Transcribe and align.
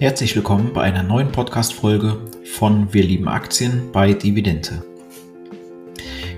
Herzlich 0.00 0.34
willkommen 0.34 0.72
bei 0.72 0.80
einer 0.80 1.02
neuen 1.02 1.30
Podcast-Folge 1.30 2.24
von 2.54 2.90
Wir 2.90 3.02
lieben 3.02 3.28
Aktien 3.28 3.92
bei 3.92 4.14
Dividende. 4.14 4.82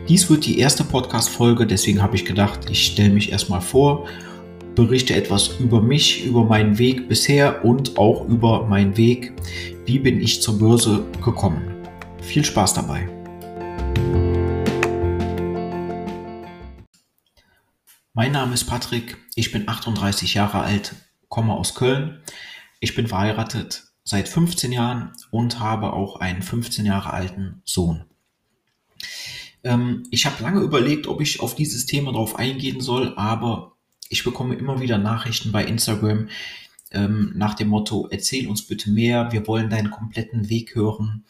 Dies 0.09 0.29
wird 0.29 0.47
die 0.47 0.59
erste 0.59 0.83
Podcast-Folge, 0.83 1.65
deswegen 1.65 2.03
habe 2.03 2.17
ich 2.17 2.25
gedacht, 2.25 2.69
ich 2.69 2.85
stelle 2.85 3.11
mich 3.11 3.31
erstmal 3.31 3.61
vor, 3.61 4.09
berichte 4.75 5.15
etwas 5.15 5.61
über 5.61 5.81
mich, 5.81 6.27
über 6.27 6.45
meinen 6.45 6.77
Weg 6.77 7.09
bisher 7.09 7.65
und 7.65 7.97
auch 7.99 8.27
über 8.27 8.67
meinen 8.67 8.97
Weg, 8.97 9.33
wie 9.87 10.01
bin 10.01 10.21
ich 10.21 10.43
zur 10.43 10.59
Börse 10.59 11.05
gekommen. 11.25 11.63
Viel 12.21 12.45
Spaß 12.45 12.75
dabei. 12.75 13.09
Mein 18.13 18.33
Name 18.33 18.55
ist 18.55 18.65
Patrick, 18.65 19.19
ich 19.37 19.53
bin 19.53 19.69
38 19.69 20.35
Jahre 20.35 20.63
alt, 20.63 20.97
komme 21.29 21.55
aus 21.55 21.77
Köln 21.77 22.23
ich 22.83 22.97
bin 22.97 23.07
verheiratet 23.07 23.85
seit 24.03 24.29
15 24.29 24.73
Jahren 24.73 25.13
und 25.31 25.61
habe 25.61 25.93
auch 25.93 26.17
einen 26.17 26.43
15 26.43 26.85
Jahre 26.85 27.13
alten 27.13 27.63
Sohn. 27.65 28.05
Ähm, 29.63 30.03
ich 30.11 30.27
habe 30.27 30.43
lange 30.43 30.61
überlegt, 30.61 31.07
ob 31.07 31.21
ich 31.21 31.39
auf 31.39 31.55
dieses 31.55 31.87
Thema 31.87 32.13
drauf 32.13 32.35
eingehen 32.35 32.81
soll, 32.81 33.15
aber 33.17 33.77
ich 34.09 34.25
bekomme 34.25 34.57
immer 34.57 34.81
wieder 34.81 34.99
Nachrichten 34.99 35.53
bei 35.53 35.65
Instagram 35.65 36.29
ähm, 36.91 37.33
nach 37.37 37.55
dem 37.55 37.69
Motto, 37.69 38.09
erzähl 38.11 38.49
uns 38.49 38.67
bitte 38.67 38.91
mehr, 38.91 39.31
wir 39.31 39.47
wollen 39.47 39.71
deinen 39.71 39.93
kompletten 39.93 40.51
Weg 40.51 40.75
hören. 40.75 41.25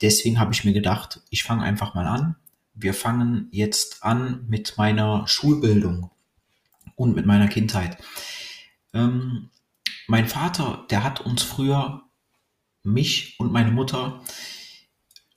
Deswegen 0.00 0.38
habe 0.38 0.54
ich 0.54 0.62
mir 0.62 0.72
gedacht, 0.72 1.20
ich 1.30 1.42
fange 1.42 1.64
einfach 1.64 1.94
mal 1.94 2.06
an. 2.06 2.36
Wir 2.74 2.94
fangen 2.94 3.48
jetzt 3.50 4.04
an 4.04 4.44
mit 4.48 4.78
meiner 4.78 5.26
Schulbildung 5.26 6.12
und 6.94 7.16
mit 7.16 7.26
meiner 7.26 7.48
Kindheit. 7.48 7.98
Ähm, 8.94 9.48
mein 10.12 10.28
Vater, 10.28 10.86
der 10.90 11.04
hat 11.04 11.22
uns 11.22 11.42
früher, 11.42 12.02
mich 12.82 13.40
und 13.40 13.50
meine 13.50 13.70
Mutter, 13.70 14.22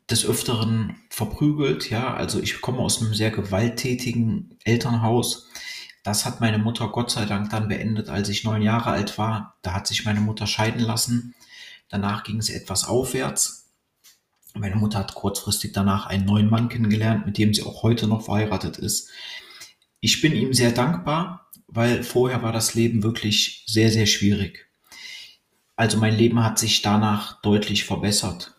des 0.09 0.25
Öfteren 0.25 0.97
verprügelt. 1.09 1.89
Ja, 1.89 2.13
also 2.13 2.41
ich 2.41 2.59
komme 2.59 2.79
aus 2.79 3.01
einem 3.01 3.13
sehr 3.13 3.31
gewalttätigen 3.31 4.59
Elternhaus. 4.65 5.47
Das 6.03 6.25
hat 6.25 6.41
meine 6.41 6.57
Mutter 6.57 6.89
Gott 6.89 7.09
sei 7.09 7.23
Dank 7.23 7.51
dann 7.51 7.69
beendet, 7.69 8.09
als 8.09 8.27
ich 8.27 8.43
neun 8.43 8.61
Jahre 8.61 8.89
alt 8.89 9.17
war. 9.17 9.55
Da 9.61 9.71
hat 9.71 9.87
sich 9.87 10.03
meine 10.03 10.19
Mutter 10.19 10.45
scheiden 10.45 10.81
lassen. 10.81 11.35
Danach 11.87 12.25
ging 12.25 12.39
es 12.39 12.49
etwas 12.49 12.83
aufwärts. 12.83 13.71
Meine 14.55 14.75
Mutter 14.75 14.99
hat 14.99 15.15
kurzfristig 15.15 15.71
danach 15.71 16.05
einen 16.05 16.25
neuen 16.25 16.49
Mann 16.49 16.67
kennengelernt, 16.67 17.25
mit 17.25 17.37
dem 17.37 17.53
sie 17.53 17.63
auch 17.63 17.81
heute 17.81 18.07
noch 18.07 18.23
verheiratet 18.23 18.77
ist. 18.77 19.09
Ich 20.01 20.19
bin 20.19 20.33
ihm 20.33 20.53
sehr 20.53 20.73
dankbar, 20.73 21.49
weil 21.67 22.03
vorher 22.03 22.43
war 22.43 22.51
das 22.51 22.73
Leben 22.73 23.03
wirklich 23.03 23.63
sehr, 23.67 23.89
sehr 23.89 24.05
schwierig. 24.05 24.64
Also 25.75 25.97
mein 25.97 26.15
Leben 26.15 26.43
hat 26.43 26.57
sich 26.57 26.81
danach 26.81 27.41
deutlich 27.41 27.83
verbessert. 27.83 28.55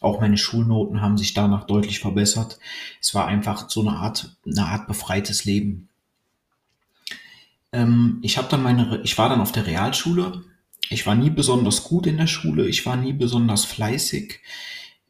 Auch 0.00 0.20
meine 0.20 0.38
Schulnoten 0.38 1.00
haben 1.00 1.18
sich 1.18 1.34
danach 1.34 1.64
deutlich 1.64 1.98
verbessert. 1.98 2.58
Es 3.00 3.14
war 3.14 3.26
einfach 3.26 3.68
so 3.68 3.80
eine 3.80 3.96
Art, 3.96 4.36
eine 4.46 4.66
Art 4.66 4.86
befreites 4.86 5.44
Leben. 5.44 5.88
Ähm, 7.72 8.18
ich 8.22 8.38
habe 8.38 8.48
dann 8.48 8.62
meine, 8.62 9.00
ich 9.02 9.18
war 9.18 9.28
dann 9.28 9.40
auf 9.40 9.52
der 9.52 9.66
Realschule. 9.66 10.44
Ich 10.90 11.06
war 11.06 11.14
nie 11.14 11.30
besonders 11.30 11.84
gut 11.84 12.06
in 12.06 12.16
der 12.16 12.26
Schule. 12.26 12.68
Ich 12.68 12.86
war 12.86 12.96
nie 12.96 13.12
besonders 13.12 13.64
fleißig. 13.64 14.40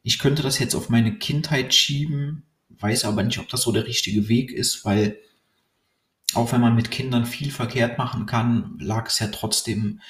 Ich 0.01 0.17
könnte 0.17 0.41
das 0.41 0.59
jetzt 0.59 0.75
auf 0.75 0.89
meine 0.89 1.17
Kindheit 1.17 1.73
schieben, 1.73 2.43
weiß 2.69 3.05
aber 3.05 3.23
nicht, 3.23 3.39
ob 3.39 3.49
das 3.49 3.61
so 3.61 3.71
der 3.71 3.85
richtige 3.85 4.27
Weg 4.27 4.51
ist, 4.51 4.85
weil 4.85 5.19
auch 6.33 6.51
wenn 6.51 6.61
man 6.61 6.75
mit 6.75 6.91
Kindern 6.91 7.25
viel 7.25 7.51
verkehrt 7.51 7.97
machen 7.97 8.25
kann, 8.25 8.77
lag 8.79 9.07
es 9.07 9.19
ja 9.19 9.27
trotzdem 9.27 10.01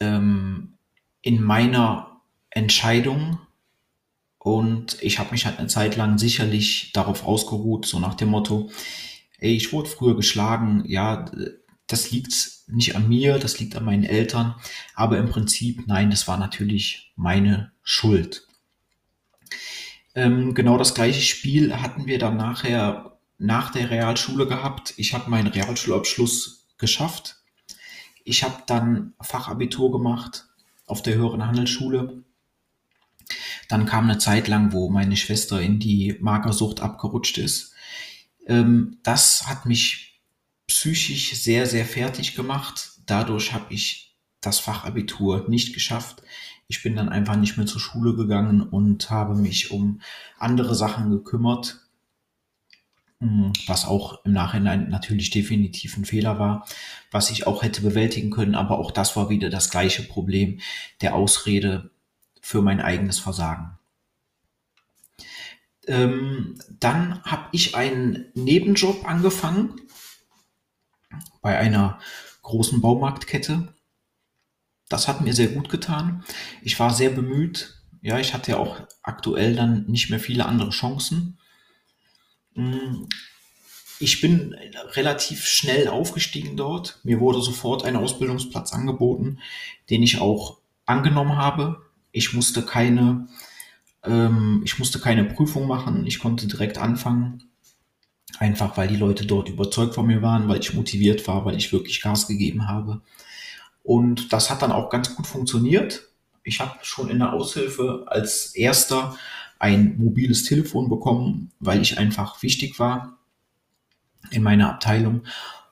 ähm, 0.00 0.74
in 1.22 1.42
meiner 1.42 2.20
Entscheidung 2.50 3.38
und 4.38 5.02
ich 5.02 5.18
habe 5.18 5.32
mich 5.32 5.44
halt 5.44 5.58
eine 5.58 5.68
Zeit 5.68 5.96
lang 5.96 6.18
sicherlich 6.18 6.92
darauf 6.92 7.26
ausgeruht, 7.26 7.84
so 7.84 7.98
nach 7.98 8.14
dem 8.14 8.28
Motto, 8.28 8.70
ey, 9.38 9.54
ich 9.56 9.72
wurde 9.72 9.88
früher 9.88 10.14
geschlagen, 10.14 10.84
ja, 10.86 11.24
das 11.86 12.10
liegt 12.10 12.32
nicht 12.68 12.96
an 12.96 13.08
mir, 13.08 13.38
das 13.38 13.58
liegt 13.58 13.76
an 13.76 13.84
meinen 13.84 14.04
Eltern, 14.04 14.54
aber 14.94 15.18
im 15.18 15.28
Prinzip, 15.28 15.86
nein, 15.86 16.10
das 16.10 16.28
war 16.28 16.38
natürlich 16.38 17.12
meine 17.16 17.72
Schuld. 17.82 18.46
Ähm, 20.14 20.54
genau 20.54 20.78
das 20.78 20.94
gleiche 20.94 21.22
Spiel 21.22 21.76
hatten 21.76 22.06
wir 22.06 22.18
dann 22.18 22.36
nachher 22.36 23.18
nach 23.38 23.70
der 23.70 23.90
Realschule 23.90 24.46
gehabt. 24.46 24.94
Ich 24.96 25.12
habe 25.12 25.28
meinen 25.28 25.48
Realschulabschluss 25.48 26.66
geschafft 26.78 27.36
ich 28.26 28.42
habe 28.42 28.62
dann 28.66 29.14
Fachabitur 29.20 29.92
gemacht 29.92 30.48
auf 30.84 31.00
der 31.00 31.14
höheren 31.14 31.46
Handelsschule. 31.46 32.24
Dann 33.68 33.86
kam 33.86 34.04
eine 34.10 34.18
Zeit 34.18 34.48
lang, 34.48 34.72
wo 34.72 34.90
meine 34.90 35.16
Schwester 35.16 35.60
in 35.60 35.78
die 35.78 36.16
Magersucht 36.20 36.80
abgerutscht 36.80 37.38
ist. 37.38 37.72
Ähm, 38.46 38.98
das 39.04 39.46
hat 39.46 39.64
mich 39.64 40.20
psychisch 40.66 41.34
sehr, 41.34 41.66
sehr 41.66 41.86
fertig 41.86 42.34
gemacht. 42.34 43.00
Dadurch 43.06 43.52
habe 43.52 43.72
ich 43.72 44.16
das 44.40 44.58
Fachabitur 44.58 45.48
nicht 45.48 45.72
geschafft. 45.72 46.22
Ich 46.66 46.82
bin 46.82 46.96
dann 46.96 47.08
einfach 47.08 47.36
nicht 47.36 47.56
mehr 47.56 47.66
zur 47.66 47.80
Schule 47.80 48.16
gegangen 48.16 48.60
und 48.60 49.08
habe 49.08 49.36
mich 49.36 49.70
um 49.70 50.00
andere 50.36 50.74
Sachen 50.74 51.10
gekümmert. 51.10 51.85
Mhm. 53.18 53.54
was 53.66 53.86
auch 53.86 54.22
im 54.26 54.32
Nachhinein 54.32 54.90
natürlich 54.90 55.30
definitiv 55.30 55.96
ein 55.96 56.04
Fehler 56.04 56.38
war, 56.38 56.66
was 57.10 57.30
ich 57.30 57.46
auch 57.46 57.62
hätte 57.62 57.80
bewältigen 57.80 58.30
können, 58.30 58.54
aber 58.54 58.78
auch 58.78 58.90
das 58.90 59.16
war 59.16 59.30
wieder 59.30 59.48
das 59.48 59.70
gleiche 59.70 60.02
Problem 60.02 60.60
der 61.00 61.14
Ausrede 61.14 61.90
für 62.42 62.60
mein 62.60 62.80
eigenes 62.80 63.18
Versagen. 63.18 63.78
Ähm, 65.86 66.58
dann 66.78 67.22
habe 67.22 67.48
ich 67.52 67.74
einen 67.74 68.26
Nebenjob 68.34 69.08
angefangen 69.08 69.80
bei 71.40 71.56
einer 71.56 71.98
großen 72.42 72.82
Baumarktkette. 72.82 73.72
Das 74.90 75.08
hat 75.08 75.22
mir 75.22 75.32
sehr 75.32 75.48
gut 75.48 75.70
getan. 75.70 76.22
Ich 76.62 76.78
war 76.78 76.92
sehr 76.92 77.10
bemüht. 77.10 77.82
Ja, 78.02 78.18
ich 78.18 78.34
hatte 78.34 78.52
ja 78.52 78.58
auch 78.58 78.80
aktuell 79.02 79.56
dann 79.56 79.86
nicht 79.86 80.10
mehr 80.10 80.20
viele 80.20 80.44
andere 80.44 80.70
Chancen. 80.70 81.38
Mm, 82.56 83.06
ich 83.98 84.20
bin 84.20 84.54
relativ 84.92 85.46
schnell 85.46 85.88
aufgestiegen 85.88 86.56
dort. 86.56 87.00
Mir 87.02 87.20
wurde 87.20 87.40
sofort 87.40 87.84
ein 87.84 87.96
Ausbildungsplatz 87.96 88.72
angeboten, 88.72 89.38
den 89.88 90.02
ich 90.02 90.20
auch 90.20 90.58
angenommen 90.84 91.36
habe. 91.36 91.82
Ich 92.12 92.32
musste 92.32 92.62
keine, 92.62 93.28
ähm, 94.04 94.62
ich 94.64 94.78
musste 94.78 94.98
keine 94.98 95.24
Prüfung 95.24 95.66
machen. 95.66 96.06
Ich 96.06 96.18
konnte 96.18 96.46
direkt 96.46 96.78
anfangen. 96.78 97.44
Einfach 98.38 98.76
weil 98.76 98.88
die 98.88 98.96
Leute 98.96 99.24
dort 99.24 99.48
überzeugt 99.48 99.94
von 99.94 100.06
mir 100.06 100.20
waren, 100.20 100.48
weil 100.48 100.60
ich 100.60 100.74
motiviert 100.74 101.26
war, 101.26 101.44
weil 101.46 101.56
ich 101.56 101.72
wirklich 101.72 102.02
Gas 102.02 102.26
gegeben 102.26 102.68
habe. 102.68 103.00
Und 103.82 104.32
das 104.32 104.50
hat 104.50 104.62
dann 104.62 104.72
auch 104.72 104.90
ganz 104.90 105.14
gut 105.14 105.26
funktioniert. 105.26 106.02
Ich 106.42 106.60
habe 106.60 106.78
schon 106.82 107.08
in 107.08 107.20
der 107.20 107.32
Aushilfe 107.32 108.04
als 108.06 108.54
erster 108.54 109.16
ein 109.58 109.96
mobiles 109.98 110.44
Telefon 110.44 110.88
bekommen, 110.88 111.52
weil 111.60 111.80
ich 111.80 111.98
einfach 111.98 112.42
wichtig 112.42 112.78
war 112.78 113.18
in 114.30 114.42
meiner 114.42 114.70
Abteilung. 114.70 115.22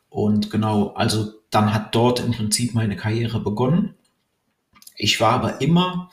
Und 0.09 0.50
genau, 0.50 0.95
also 0.95 1.33
dann 1.50 1.75
hat 1.75 1.94
dort 1.94 2.21
im 2.21 2.33
Prinzip 2.33 2.75
meine 2.75 2.97
Karriere 2.97 3.41
begonnen. 3.41 3.94
Ich 4.97 5.21
war 5.21 5.33
aber 5.33 5.61
immer 5.61 6.11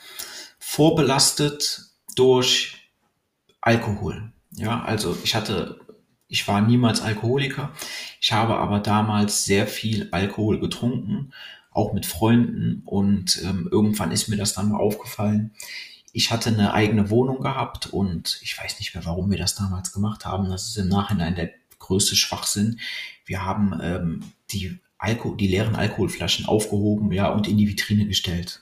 vorbelastet 0.60 1.86
durch 2.16 2.90
Alkohol. 3.62 4.32
Ja, 4.56 4.82
also 4.82 5.16
ich 5.24 5.36
hatte, 5.36 5.80
ich 6.28 6.48
war 6.48 6.62
niemals 6.62 7.02
Alkoholiker. 7.02 7.72
Ich 8.20 8.34
habe 8.34 8.58
aber 8.58 8.80
damals 8.80 9.46
sehr 9.46 9.68
viel 9.68 10.10
Alkohol 10.12 10.60
getrunken, 10.60 11.32
auch 11.72 11.94
mit 11.94 12.06
Freunden. 12.06 12.82
Und 12.86 13.42
ähm, 13.44 13.70
irgendwann 13.72 14.12
ist 14.12 14.28
mir 14.28 14.38
das 14.38 14.54
dann 14.54 14.70
mal 14.70 14.80
aufgefallen 14.80 15.52
ich 16.14 16.32
hatte 16.32 16.50
eine 16.50 16.74
eigene 16.74 17.10
Wohnung 17.10 17.42
gehabt 17.42 17.88
und 17.88 18.40
ich 18.42 18.58
weiß 18.58 18.80
nicht 18.80 18.94
mehr, 18.94 19.06
warum 19.06 19.32
wir 19.32 19.38
das 19.38 19.56
damals 19.56 19.94
gemacht 19.94 20.26
haben. 20.26 20.50
Das 20.50 20.68
ist 20.68 20.78
im 20.78 20.90
Nachhinein 20.90 21.36
der 21.36 21.52
größte 21.80 22.16
Schwachsinn. 22.16 22.80
Wir 23.26 23.46
haben 23.46 23.80
ähm, 23.82 24.32
die, 24.52 24.80
Alko 24.98 25.36
die 25.36 25.48
leeren 25.48 25.76
Alkoholflaschen 25.76 26.46
aufgehoben 26.46 27.12
ja, 27.12 27.30
und 27.30 27.48
in 27.48 27.58
die 27.58 27.68
Vitrine 27.68 28.08
gestellt. 28.08 28.62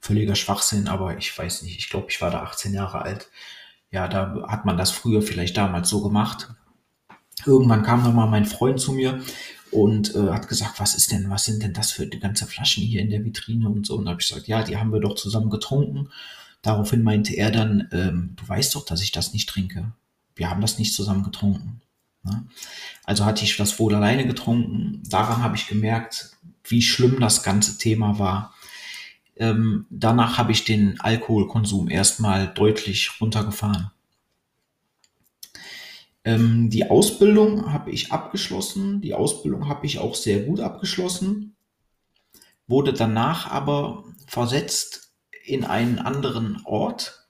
Völliger 0.00 0.34
Schwachsinn, 0.34 0.88
aber 0.88 1.16
ich 1.16 1.36
weiß 1.36 1.62
nicht, 1.62 1.78
ich 1.78 1.88
glaube, 1.88 2.06
ich 2.10 2.20
war 2.20 2.30
da 2.30 2.42
18 2.42 2.74
Jahre 2.74 3.02
alt. 3.02 3.30
Ja, 3.90 4.08
da 4.08 4.46
hat 4.48 4.64
man 4.64 4.76
das 4.76 4.90
früher 4.90 5.22
vielleicht 5.22 5.56
damals 5.56 5.88
so 5.88 6.02
gemacht. 6.02 6.48
Irgendwann 7.46 7.82
kam 7.82 8.04
dann 8.04 8.14
mal 8.14 8.26
mein 8.26 8.46
Freund 8.46 8.80
zu 8.80 8.92
mir 8.92 9.22
und 9.70 10.14
äh, 10.14 10.30
hat 10.30 10.48
gesagt, 10.48 10.80
was 10.80 10.94
ist 10.94 11.12
denn, 11.12 11.30
was 11.30 11.44
sind 11.44 11.62
denn 11.62 11.72
das 11.72 11.92
für 11.92 12.06
die 12.06 12.20
ganze 12.20 12.46
Flaschen 12.46 12.84
hier 12.84 13.00
in 13.00 13.10
der 13.10 13.24
Vitrine 13.24 13.68
und 13.68 13.86
so. 13.86 13.96
Und 13.96 14.06
da 14.06 14.12
habe 14.12 14.20
ich 14.20 14.28
gesagt, 14.28 14.48
ja, 14.48 14.62
die 14.62 14.76
haben 14.76 14.92
wir 14.92 15.00
doch 15.00 15.14
zusammen 15.14 15.50
getrunken. 15.50 16.10
Daraufhin 16.64 17.02
meinte 17.02 17.34
er 17.34 17.50
dann, 17.50 17.88
ähm, 17.92 18.32
du 18.36 18.48
weißt 18.48 18.74
doch, 18.74 18.86
dass 18.86 19.02
ich 19.02 19.12
das 19.12 19.34
nicht 19.34 19.50
trinke. 19.50 19.92
Wir 20.34 20.48
haben 20.48 20.62
das 20.62 20.78
nicht 20.78 20.94
zusammen 20.94 21.22
getrunken. 21.22 21.82
Ne? 22.22 22.46
Also 23.04 23.26
hatte 23.26 23.44
ich 23.44 23.58
das 23.58 23.78
wohl 23.78 23.94
alleine 23.94 24.26
getrunken. 24.26 25.02
Daran 25.06 25.42
habe 25.42 25.56
ich 25.56 25.66
gemerkt, 25.68 26.32
wie 26.66 26.80
schlimm 26.80 27.20
das 27.20 27.42
ganze 27.42 27.76
Thema 27.76 28.18
war. 28.18 28.54
Ähm, 29.36 29.84
danach 29.90 30.38
habe 30.38 30.52
ich 30.52 30.64
den 30.64 30.98
Alkoholkonsum 31.02 31.90
erstmal 31.90 32.48
deutlich 32.48 33.20
runtergefahren. 33.20 33.90
Ähm, 36.24 36.70
die 36.70 36.88
Ausbildung 36.88 37.74
habe 37.74 37.90
ich 37.90 38.10
abgeschlossen. 38.10 39.02
Die 39.02 39.12
Ausbildung 39.12 39.68
habe 39.68 39.84
ich 39.84 39.98
auch 39.98 40.14
sehr 40.14 40.44
gut 40.44 40.60
abgeschlossen. 40.60 41.56
Wurde 42.66 42.94
danach 42.94 43.50
aber 43.50 44.04
versetzt 44.26 45.03
in 45.44 45.64
einen 45.64 45.98
anderen 45.98 46.60
Ort 46.64 47.26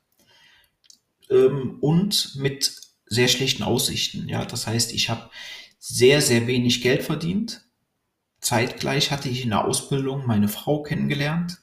ähm, 1.31 1.79
und 1.81 2.37
mit 2.37 2.81
sehr 3.07 3.29
schlechten 3.29 3.63
Aussichten. 3.63 4.29
Ja, 4.29 4.45
das 4.45 4.67
heißt, 4.67 4.93
ich 4.93 5.11
habe 5.11 5.31
sehr, 5.79 6.23
sehr 6.23 6.47
wenig 6.47 6.83
Geld 6.83 7.03
verdient. 7.03 7.65
Zeitgleich 8.41 9.11
hatte 9.11 9.29
ich 9.29 9.43
in 9.43 9.51
der 9.51 9.65
Ausbildung 9.65 10.27
meine 10.27 10.49
Frau 10.49 10.83
kennengelernt. 10.83 11.59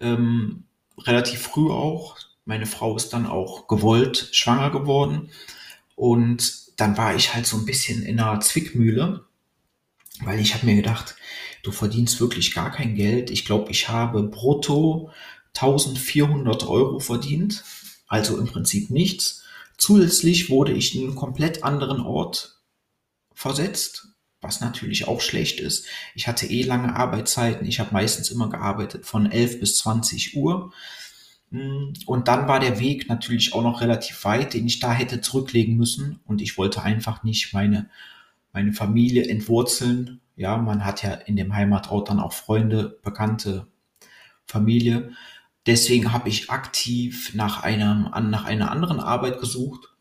Ähm, 0.00 0.64
relativ 0.98 1.42
früh 1.42 1.70
auch. 1.70 2.18
Meine 2.44 2.66
Frau 2.66 2.96
ist 2.96 3.12
dann 3.12 3.26
auch 3.26 3.68
gewollt 3.68 4.28
schwanger 4.32 4.70
geworden. 4.70 5.30
Und 5.94 6.78
dann 6.80 6.96
war 6.96 7.14
ich 7.14 7.34
halt 7.34 7.46
so 7.46 7.56
ein 7.56 7.64
bisschen 7.64 8.02
in 8.02 8.18
einer 8.18 8.40
Zwickmühle, 8.40 9.24
weil 10.20 10.40
ich 10.40 10.54
habe 10.54 10.66
mir 10.66 10.76
gedacht, 10.76 11.16
du 11.62 11.70
verdienst 11.70 12.20
wirklich 12.20 12.52
gar 12.52 12.70
kein 12.70 12.94
Geld. 12.94 13.30
Ich 13.30 13.44
glaube, 13.44 13.70
ich 13.70 13.88
habe 13.88 14.24
brutto 14.24 15.10
1400 15.54 16.66
Euro 16.66 16.98
verdient, 16.98 17.64
also 18.08 18.38
im 18.38 18.46
Prinzip 18.46 18.90
nichts. 18.90 19.44
Zusätzlich 19.76 20.50
wurde 20.50 20.72
ich 20.72 20.94
in 20.94 21.08
einen 21.08 21.14
komplett 21.16 21.64
anderen 21.64 22.00
Ort 22.00 22.60
versetzt, 23.34 24.08
was 24.40 24.60
natürlich 24.60 25.08
auch 25.08 25.20
schlecht 25.20 25.58
ist. 25.58 25.86
Ich 26.14 26.28
hatte 26.28 26.46
eh 26.46 26.62
lange 26.62 26.94
Arbeitszeiten. 26.94 27.66
Ich 27.66 27.80
habe 27.80 27.92
meistens 27.92 28.30
immer 28.30 28.50
gearbeitet 28.50 29.06
von 29.06 29.30
11 29.30 29.60
bis 29.60 29.78
20 29.78 30.36
Uhr. 30.36 30.72
Mm, 31.50 31.92
und 32.06 32.28
dann 32.28 32.46
war 32.46 32.60
der 32.60 32.78
Weg 32.78 33.08
natürlich 33.08 33.54
auch 33.54 33.62
noch 33.62 33.80
relativ 33.80 34.24
weit, 34.24 34.54
den 34.54 34.66
ich 34.66 34.80
da 34.80 34.92
hätte 34.92 35.20
zurücklegen 35.20 35.76
müssen. 35.76 36.20
Und 36.26 36.42
ich 36.42 36.58
wollte 36.58 36.82
einfach 36.82 37.22
nicht 37.24 37.52
meine, 37.52 37.88
meine 38.52 38.72
Familie 38.72 39.26
entwurzeln. 39.26 40.20
Ja, 40.36 40.56
man 40.58 40.84
hat 40.84 41.02
ja 41.02 41.12
in 41.12 41.36
dem 41.36 41.54
Heimatort 41.54 42.10
dann 42.10 42.20
auch 42.20 42.32
Freunde, 42.32 42.98
Bekannte, 43.02 43.66
Familie. 44.46 45.12
Deswegen 45.66 46.12
habe 46.12 46.28
ich 46.28 46.50
aktiv 46.50 47.32
nach, 47.34 47.62
einem, 47.62 48.10
nach 48.30 48.44
einer 48.44 48.70
anderen 48.70 49.00
Arbeit 49.00 49.40
gesucht 49.40 49.94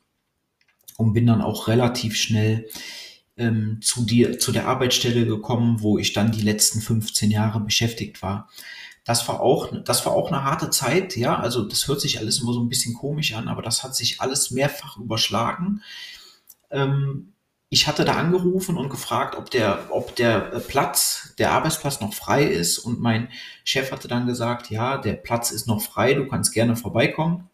und 0.98 1.14
bin 1.14 1.26
dann 1.26 1.42
auch 1.42 1.68
relativ 1.68 2.16
schnell 2.18 2.68
ähm, 3.38 3.80
zu, 3.82 4.06
dir, 4.06 4.40
zu 4.40 4.52
der 4.52 4.68
Arbeitsstelle 4.68 5.26
gekommen, 5.26 5.82
wo 5.82 5.98
ich 5.98 6.14
dann 6.14 6.32
die 6.32 6.42
letzten 6.42 6.82
15 6.82 7.32
Jahre 7.32 7.60
beschäftigt 7.62 8.22
war. 8.22 8.50
Das 9.06 9.28
war 9.28 9.42
auch, 9.42 9.70
das 9.84 10.06
war 10.06 10.14
auch 10.14 10.32
eine 10.32 10.44
harte 10.44 10.70
Zeit, 10.70 11.18
ja. 11.18 11.38
Also 11.38 11.64
das 11.64 11.88
hört 11.88 12.00
sich 12.00 12.20
alles 12.20 12.40
immer 12.42 12.54
so 12.54 12.62
ein 12.62 12.70
bisschen 12.70 12.94
komisch 12.94 13.34
an, 13.34 13.48
aber 13.48 13.62
das 13.62 13.84
hat 13.84 13.96
sich 13.96 14.22
alles 14.22 14.52
mehrfach 14.52 14.98
überschlagen. 14.98 15.82
Ähm, 16.72 17.33
ich 17.74 17.88
hatte 17.88 18.06
da 18.06 18.14
angerufen 18.14 18.78
und 18.78 18.90
gefragt, 18.90 19.36
ob 19.36 19.50
der, 19.50 19.88
ob 19.90 20.16
der 20.16 20.42
Platz, 20.68 21.34
der 21.40 21.54
Arbeitsplatz 21.54 22.02
noch 22.02 22.14
frei 22.14 22.44
ist. 22.44 22.78
Und 22.78 23.02
mein 23.02 23.30
Chef 23.64 23.92
hatte 23.92 24.08
dann 24.08 24.28
gesagt, 24.28 24.70
ja, 24.70 25.00
der 25.00 25.14
Platz 25.14 25.50
ist 25.50 25.66
noch 25.68 25.82
frei, 25.82 26.14
du 26.14 26.28
kannst 26.28 26.54
gerne 26.54 26.76
vorbeikommen. 26.76 27.50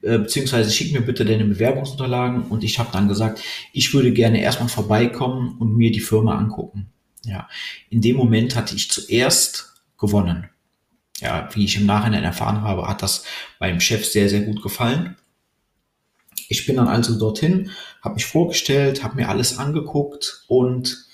Äh, 0.00 0.16
beziehungsweise 0.16 0.70
schick 0.70 0.94
mir 0.94 1.02
bitte 1.02 1.26
deine 1.26 1.44
Bewerbungsunterlagen. 1.44 2.44
Und 2.44 2.64
ich 2.64 2.78
habe 2.78 2.88
dann 2.90 3.06
gesagt, 3.06 3.42
ich 3.74 3.92
würde 3.92 4.14
gerne 4.14 4.40
erstmal 4.40 4.70
vorbeikommen 4.70 5.58
und 5.58 5.76
mir 5.76 5.92
die 5.92 6.00
Firma 6.00 6.38
angucken. 6.38 6.86
Ja, 7.26 7.50
in 7.90 8.00
dem 8.00 8.16
Moment 8.16 8.56
hatte 8.56 8.74
ich 8.74 8.90
zuerst 8.90 9.74
gewonnen. 9.98 10.48
Ja, 11.18 11.50
wie 11.52 11.66
ich 11.66 11.76
im 11.76 11.84
Nachhinein 11.84 12.24
erfahren 12.24 12.62
habe, 12.62 12.88
hat 12.88 13.02
das 13.02 13.24
meinem 13.60 13.80
Chef 13.80 14.06
sehr, 14.06 14.30
sehr 14.30 14.40
gut 14.40 14.62
gefallen. 14.62 15.16
Ich 16.48 16.66
bin 16.66 16.76
dann 16.76 16.88
also 16.88 17.18
dorthin, 17.18 17.70
habe 18.02 18.14
mich 18.14 18.26
vorgestellt, 18.26 19.02
habe 19.02 19.16
mir 19.16 19.28
alles 19.28 19.58
angeguckt 19.58 20.44
und 20.48 21.06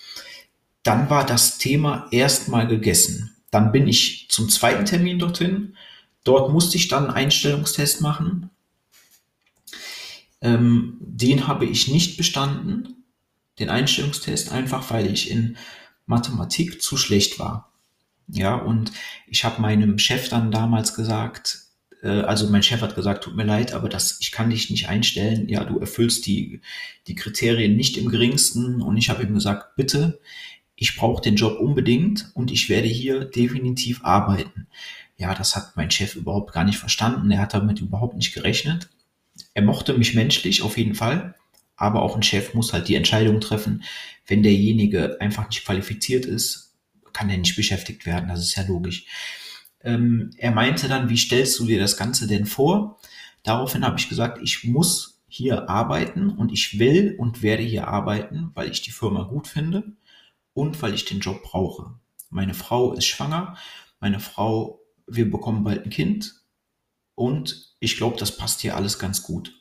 dann 0.82 1.10
war 1.10 1.26
das 1.26 1.58
Thema 1.58 2.06
erstmal 2.10 2.66
gegessen. 2.66 3.36
Dann 3.50 3.72
bin 3.72 3.86
ich 3.88 4.28
zum 4.30 4.48
zweiten 4.48 4.84
Termin 4.84 5.18
dorthin. 5.18 5.76
Dort 6.24 6.52
musste 6.52 6.76
ich 6.76 6.88
dann 6.88 7.04
einen 7.04 7.14
Einstellungstest 7.14 8.00
machen. 8.00 8.50
Ähm, 10.40 10.96
den 11.00 11.46
habe 11.46 11.66
ich 11.66 11.88
nicht 11.88 12.16
bestanden, 12.16 13.04
den 13.58 13.68
Einstellungstest, 13.68 14.52
einfach 14.52 14.90
weil 14.90 15.06
ich 15.12 15.30
in 15.30 15.56
Mathematik 16.06 16.80
zu 16.80 16.96
schlecht 16.96 17.38
war. 17.38 17.72
Ja, 18.28 18.54
und 18.54 18.92
ich 19.26 19.44
habe 19.44 19.60
meinem 19.60 19.98
Chef 19.98 20.28
dann 20.28 20.50
damals 20.50 20.94
gesagt, 20.94 21.69
also 22.02 22.48
mein 22.48 22.62
Chef 22.62 22.80
hat 22.80 22.94
gesagt, 22.94 23.24
tut 23.24 23.36
mir 23.36 23.44
leid, 23.44 23.72
aber 23.72 23.88
das, 23.88 24.18
ich 24.20 24.32
kann 24.32 24.50
dich 24.50 24.70
nicht 24.70 24.88
einstellen. 24.88 25.48
Ja, 25.48 25.64
du 25.64 25.78
erfüllst 25.78 26.26
die, 26.26 26.60
die 27.06 27.14
Kriterien 27.14 27.76
nicht 27.76 27.96
im 27.98 28.08
geringsten. 28.08 28.80
Und 28.80 28.96
ich 28.96 29.10
habe 29.10 29.22
ihm 29.22 29.34
gesagt, 29.34 29.76
bitte, 29.76 30.20
ich 30.76 30.96
brauche 30.96 31.22
den 31.22 31.36
Job 31.36 31.60
unbedingt 31.60 32.30
und 32.34 32.50
ich 32.50 32.70
werde 32.70 32.88
hier 32.88 33.26
definitiv 33.26 34.02
arbeiten. 34.02 34.66
Ja, 35.18 35.34
das 35.34 35.54
hat 35.54 35.76
mein 35.76 35.90
Chef 35.90 36.16
überhaupt 36.16 36.54
gar 36.54 36.64
nicht 36.64 36.78
verstanden. 36.78 37.30
Er 37.30 37.40
hat 37.40 37.52
damit 37.52 37.80
überhaupt 37.80 38.16
nicht 38.16 38.32
gerechnet. 38.32 38.88
Er 39.52 39.62
mochte 39.62 39.92
mich 39.92 40.14
menschlich 40.14 40.62
auf 40.62 40.78
jeden 40.78 40.94
Fall, 40.94 41.34
aber 41.76 42.02
auch 42.02 42.16
ein 42.16 42.22
Chef 42.22 42.54
muss 42.54 42.72
halt 42.72 42.88
die 42.88 42.94
Entscheidung 42.94 43.40
treffen. 43.40 43.84
Wenn 44.26 44.42
derjenige 44.42 45.20
einfach 45.20 45.48
nicht 45.48 45.66
qualifiziert 45.66 46.24
ist, 46.24 46.72
kann 47.12 47.28
er 47.28 47.36
nicht 47.36 47.56
beschäftigt 47.56 48.06
werden. 48.06 48.30
Das 48.30 48.40
ist 48.40 48.54
ja 48.54 48.62
logisch. 48.62 49.04
Ähm, 49.82 50.30
er 50.36 50.50
meinte 50.50 50.88
dann, 50.88 51.08
wie 51.08 51.16
stellst 51.16 51.58
du 51.58 51.66
dir 51.66 51.80
das 51.80 51.96
Ganze 51.96 52.26
denn 52.26 52.46
vor? 52.46 52.98
Daraufhin 53.42 53.84
habe 53.84 53.98
ich 53.98 54.08
gesagt, 54.08 54.38
ich 54.42 54.64
muss 54.64 55.20
hier 55.28 55.70
arbeiten 55.70 56.30
und 56.30 56.52
ich 56.52 56.78
will 56.78 57.14
und 57.18 57.42
werde 57.42 57.62
hier 57.62 57.88
arbeiten, 57.88 58.50
weil 58.54 58.70
ich 58.70 58.82
die 58.82 58.90
Firma 58.90 59.22
gut 59.22 59.46
finde 59.46 59.92
und 60.52 60.80
weil 60.82 60.92
ich 60.92 61.04
den 61.04 61.20
Job 61.20 61.42
brauche. 61.42 61.94
Meine 62.30 62.54
Frau 62.54 62.92
ist 62.92 63.06
schwanger, 63.06 63.56
meine 64.00 64.20
Frau, 64.20 64.80
wir 65.06 65.30
bekommen 65.30 65.64
bald 65.64 65.84
ein 65.84 65.90
Kind 65.90 66.34
und 67.14 67.74
ich 67.80 67.96
glaube, 67.96 68.16
das 68.18 68.36
passt 68.36 68.60
hier 68.60 68.76
alles 68.76 68.98
ganz 68.98 69.22
gut. 69.22 69.59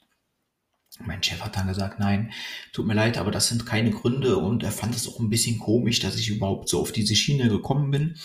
Mein 1.05 1.23
Chef 1.23 1.41
hat 1.41 1.55
dann 1.55 1.67
gesagt, 1.67 1.99
nein, 1.99 2.31
tut 2.73 2.85
mir 2.85 2.93
leid, 2.93 3.17
aber 3.17 3.31
das 3.31 3.47
sind 3.47 3.65
keine 3.65 3.91
Gründe 3.91 4.37
und 4.37 4.63
er 4.63 4.71
fand 4.71 4.95
es 4.95 5.07
auch 5.07 5.19
ein 5.19 5.29
bisschen 5.29 5.59
komisch, 5.59 5.99
dass 5.99 6.17
ich 6.17 6.29
überhaupt 6.29 6.69
so 6.69 6.81
auf 6.81 6.91
diese 6.91 7.15
Schiene 7.15 7.47
gekommen 7.47 7.89
bin. 7.89 8.18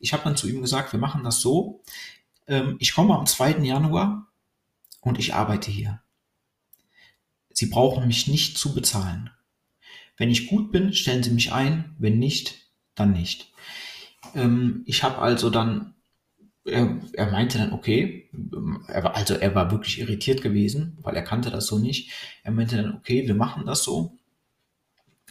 Ich 0.00 0.12
habe 0.12 0.24
dann 0.24 0.36
zu 0.36 0.48
ihm 0.48 0.60
gesagt, 0.60 0.92
wir 0.92 1.00
machen 1.00 1.22
das 1.22 1.40
so. 1.40 1.82
Ähm, 2.48 2.76
ich 2.78 2.94
komme 2.94 3.16
am 3.16 3.26
2. 3.26 3.58
Januar 3.58 4.26
und 5.00 5.18
ich 5.18 5.34
arbeite 5.34 5.70
hier. 5.70 6.00
Sie 7.50 7.66
brauchen 7.66 8.06
mich 8.06 8.26
nicht 8.26 8.58
zu 8.58 8.74
bezahlen. 8.74 9.30
Wenn 10.16 10.30
ich 10.30 10.48
gut 10.48 10.72
bin, 10.72 10.92
stellen 10.92 11.22
Sie 11.22 11.30
mich 11.30 11.52
ein. 11.52 11.94
Wenn 11.98 12.18
nicht, 12.18 12.66
dann 12.94 13.12
nicht. 13.12 13.52
Ähm, 14.34 14.82
ich 14.86 15.02
habe 15.02 15.18
also 15.18 15.50
dann 15.50 15.94
er, 16.66 17.00
er 17.12 17.30
meinte 17.30 17.58
dann, 17.58 17.72
okay, 17.72 18.28
er 18.88 19.04
war, 19.04 19.16
also 19.16 19.34
er 19.34 19.54
war 19.54 19.70
wirklich 19.70 20.00
irritiert 20.00 20.42
gewesen, 20.42 20.98
weil 21.02 21.16
er 21.16 21.22
kannte 21.22 21.50
das 21.50 21.66
so 21.66 21.78
nicht. 21.78 22.10
Er 22.42 22.52
meinte 22.52 22.76
dann, 22.76 22.94
okay, 22.94 23.26
wir 23.26 23.34
machen 23.34 23.66
das 23.66 23.82
so. 23.82 24.18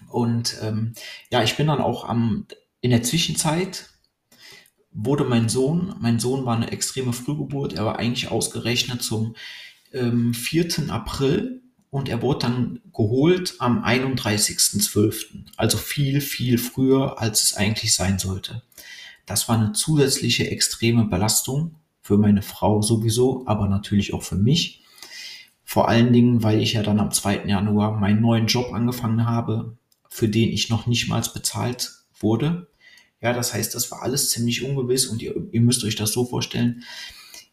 Und 0.09 0.57
ähm, 0.61 0.93
ja, 1.29 1.43
ich 1.43 1.57
bin 1.57 1.67
dann 1.67 1.81
auch 1.81 2.07
am, 2.07 2.45
in 2.81 2.91
der 2.91 3.03
Zwischenzeit 3.03 3.89
wurde 4.91 5.25
mein 5.25 5.49
Sohn, 5.49 5.95
mein 5.99 6.19
Sohn 6.19 6.45
war 6.45 6.55
eine 6.55 6.71
extreme 6.71 7.11
Frühgeburt, 7.11 7.73
er 7.73 7.85
war 7.85 7.99
eigentlich 7.99 8.31
ausgerechnet 8.31 9.03
zum 9.03 9.35
ähm, 9.91 10.33
4. 10.33 10.89
April 10.89 11.61
und 11.89 12.07
er 12.07 12.21
wurde 12.21 12.39
dann 12.39 12.81
geholt 12.93 13.55
am 13.59 13.83
31.12., 13.83 15.45
also 15.57 15.77
viel, 15.77 16.21
viel 16.21 16.57
früher, 16.57 17.21
als 17.21 17.43
es 17.43 17.55
eigentlich 17.55 17.93
sein 17.93 18.19
sollte. 18.19 18.63
Das 19.25 19.49
war 19.49 19.57
eine 19.57 19.73
zusätzliche 19.73 20.49
extreme 20.49 21.05
Belastung 21.05 21.75
für 22.01 22.17
meine 22.17 22.41
Frau 22.41 22.81
sowieso, 22.81 23.43
aber 23.47 23.67
natürlich 23.67 24.13
auch 24.13 24.23
für 24.23 24.35
mich. 24.35 24.83
Vor 25.63 25.89
allen 25.89 26.13
Dingen, 26.13 26.43
weil 26.43 26.61
ich 26.61 26.73
ja 26.73 26.83
dann 26.83 26.99
am 26.99 27.11
2. 27.11 27.45
Januar 27.45 27.99
meinen 27.99 28.21
neuen 28.21 28.45
Job 28.45 28.71
angefangen 28.71 29.25
habe, 29.25 29.77
für 30.09 30.29
den 30.29 30.49
ich 30.49 30.69
noch 30.69 30.85
nicht 30.85 31.09
mal 31.09 31.23
bezahlt 31.33 31.91
wurde. 32.19 32.67
Ja, 33.21 33.33
das 33.33 33.53
heißt, 33.53 33.73
das 33.73 33.89
war 33.89 34.03
alles 34.03 34.29
ziemlich 34.29 34.63
ungewiss 34.63 35.07
und 35.07 35.21
ihr, 35.21 35.35
ihr 35.51 35.61
müsst 35.61 35.83
euch 35.83 35.95
das 35.95 36.11
so 36.11 36.25
vorstellen. 36.25 36.83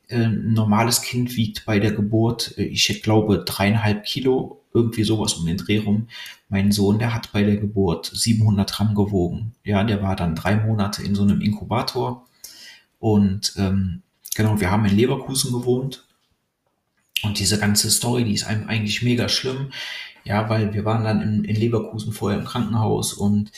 Äh, 0.08 0.24
ein 0.24 0.52
normales 0.52 1.02
Kind 1.02 1.36
wiegt 1.36 1.64
bei 1.66 1.78
der 1.78 1.92
Geburt, 1.92 2.56
äh, 2.58 2.64
ich 2.64 3.02
glaube, 3.02 3.44
dreieinhalb 3.44 4.04
Kilo 4.04 4.60
irgendwie 4.74 5.04
sowas 5.04 5.34
um 5.34 5.46
den 5.46 5.58
Dreh 5.58 5.78
rum. 5.78 6.08
Mein 6.48 6.72
Sohn, 6.72 6.98
der 6.98 7.14
hat 7.14 7.32
bei 7.32 7.42
der 7.42 7.56
Geburt 7.56 8.10
700 8.14 8.72
Gramm 8.72 8.94
gewogen. 8.94 9.54
Ja, 9.64 9.84
der 9.84 10.02
war 10.02 10.16
dann 10.16 10.34
drei 10.34 10.56
Monate 10.56 11.02
in 11.02 11.14
so 11.14 11.22
einem 11.22 11.40
Inkubator. 11.40 12.26
Und 12.98 13.54
ähm, 13.56 14.02
genau, 14.34 14.60
wir 14.60 14.70
haben 14.70 14.84
in 14.86 14.96
Leverkusen 14.96 15.52
gewohnt. 15.52 16.06
Und 17.22 17.38
diese 17.38 17.58
ganze 17.58 17.90
Story, 17.90 18.24
die 18.24 18.34
ist 18.34 18.44
einem 18.44 18.68
eigentlich 18.68 19.02
mega 19.02 19.28
schlimm. 19.28 19.72
Ja, 20.24 20.48
weil 20.48 20.72
wir 20.72 20.84
waren 20.84 21.04
dann 21.04 21.20
in, 21.22 21.44
in 21.44 21.56
Leverkusen 21.56 22.12
vorher 22.12 22.38
im 22.38 22.46
Krankenhaus 22.46 23.12
und 23.12 23.50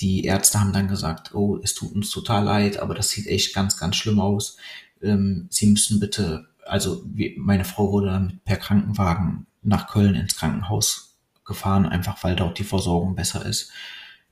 Die 0.00 0.24
Ärzte 0.24 0.60
haben 0.60 0.72
dann 0.72 0.88
gesagt, 0.88 1.34
oh, 1.34 1.58
es 1.62 1.74
tut 1.74 1.94
uns 1.94 2.10
total 2.10 2.44
leid, 2.44 2.78
aber 2.78 2.94
das 2.94 3.10
sieht 3.10 3.26
echt 3.28 3.54
ganz, 3.54 3.78
ganz 3.78 3.96
schlimm 3.96 4.18
aus. 4.20 4.56
Ähm, 5.04 5.46
Sie 5.50 5.66
müssen 5.66 6.00
bitte, 6.00 6.46
also 6.66 7.02
wie, 7.06 7.36
meine 7.38 7.64
Frau 7.64 7.92
wurde 7.92 8.08
dann 8.08 8.40
per 8.44 8.56
Krankenwagen 8.56 9.46
nach 9.62 9.88
Köln 9.88 10.14
ins 10.14 10.36
Krankenhaus 10.36 11.16
gefahren, 11.44 11.86
einfach 11.86 12.22
weil 12.24 12.36
dort 12.36 12.58
die 12.58 12.64
Versorgung 12.64 13.14
besser 13.14 13.44
ist. 13.44 13.70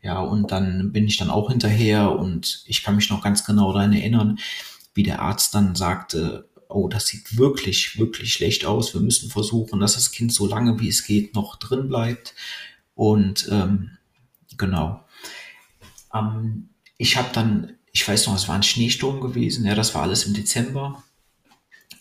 Ja, 0.02 0.21
und 0.21 0.50
dann 0.50 0.93
bin 0.93 1.07
ich 1.07 1.17
dann 1.17 1.31
auch 1.31 1.50
hinterher 1.50 2.19
und 2.19 2.64
ich 2.67 2.83
kann 2.83 2.97
mich 2.97 3.09
noch 3.11 3.23
ganz 3.23 3.45
genau 3.45 3.73
daran 3.73 3.93
erinnern, 3.93 4.38
wie 4.95 5.05
der 5.05 5.23
Arzt 5.23 5.55
dann 5.55 5.75
sagte, 5.76 6.49
oh, 6.69 6.88
das 6.88 7.07
sieht 7.07 7.37
wirklich, 7.37 7.99
wirklich 7.99 8.33
schlecht 8.33 8.64
aus. 8.64 8.95
Wir 8.95 9.00
müssen 9.00 9.31
versuchen, 9.31 9.81
dass 9.81 9.95
das 9.95 10.11
Kind 10.11 10.33
so 10.33 10.47
lange 10.47 10.81
wie 10.81 10.88
es 10.88 11.05
geht 11.05 11.35
noch 11.35 11.57
drin 11.57 11.88
bleibt. 11.88 12.35
Und 12.95 13.49
ähm, 13.50 13.93
genau. 14.57 15.05
Ähm, 16.12 16.71
ich 16.99 17.17
habe 17.17 17.29
dann, 17.33 17.75
ich 17.92 18.06
weiß 18.06 18.26
noch, 18.26 18.34
es 18.34 18.49
war 18.49 18.54
ein 18.54 18.62
Schneesturm 18.62 19.20
gewesen. 19.20 19.66
Ja, 19.66 19.75
das 19.75 19.94
war 19.94 20.02
alles 20.02 20.25
im 20.25 20.34
Dezember. 20.34 21.02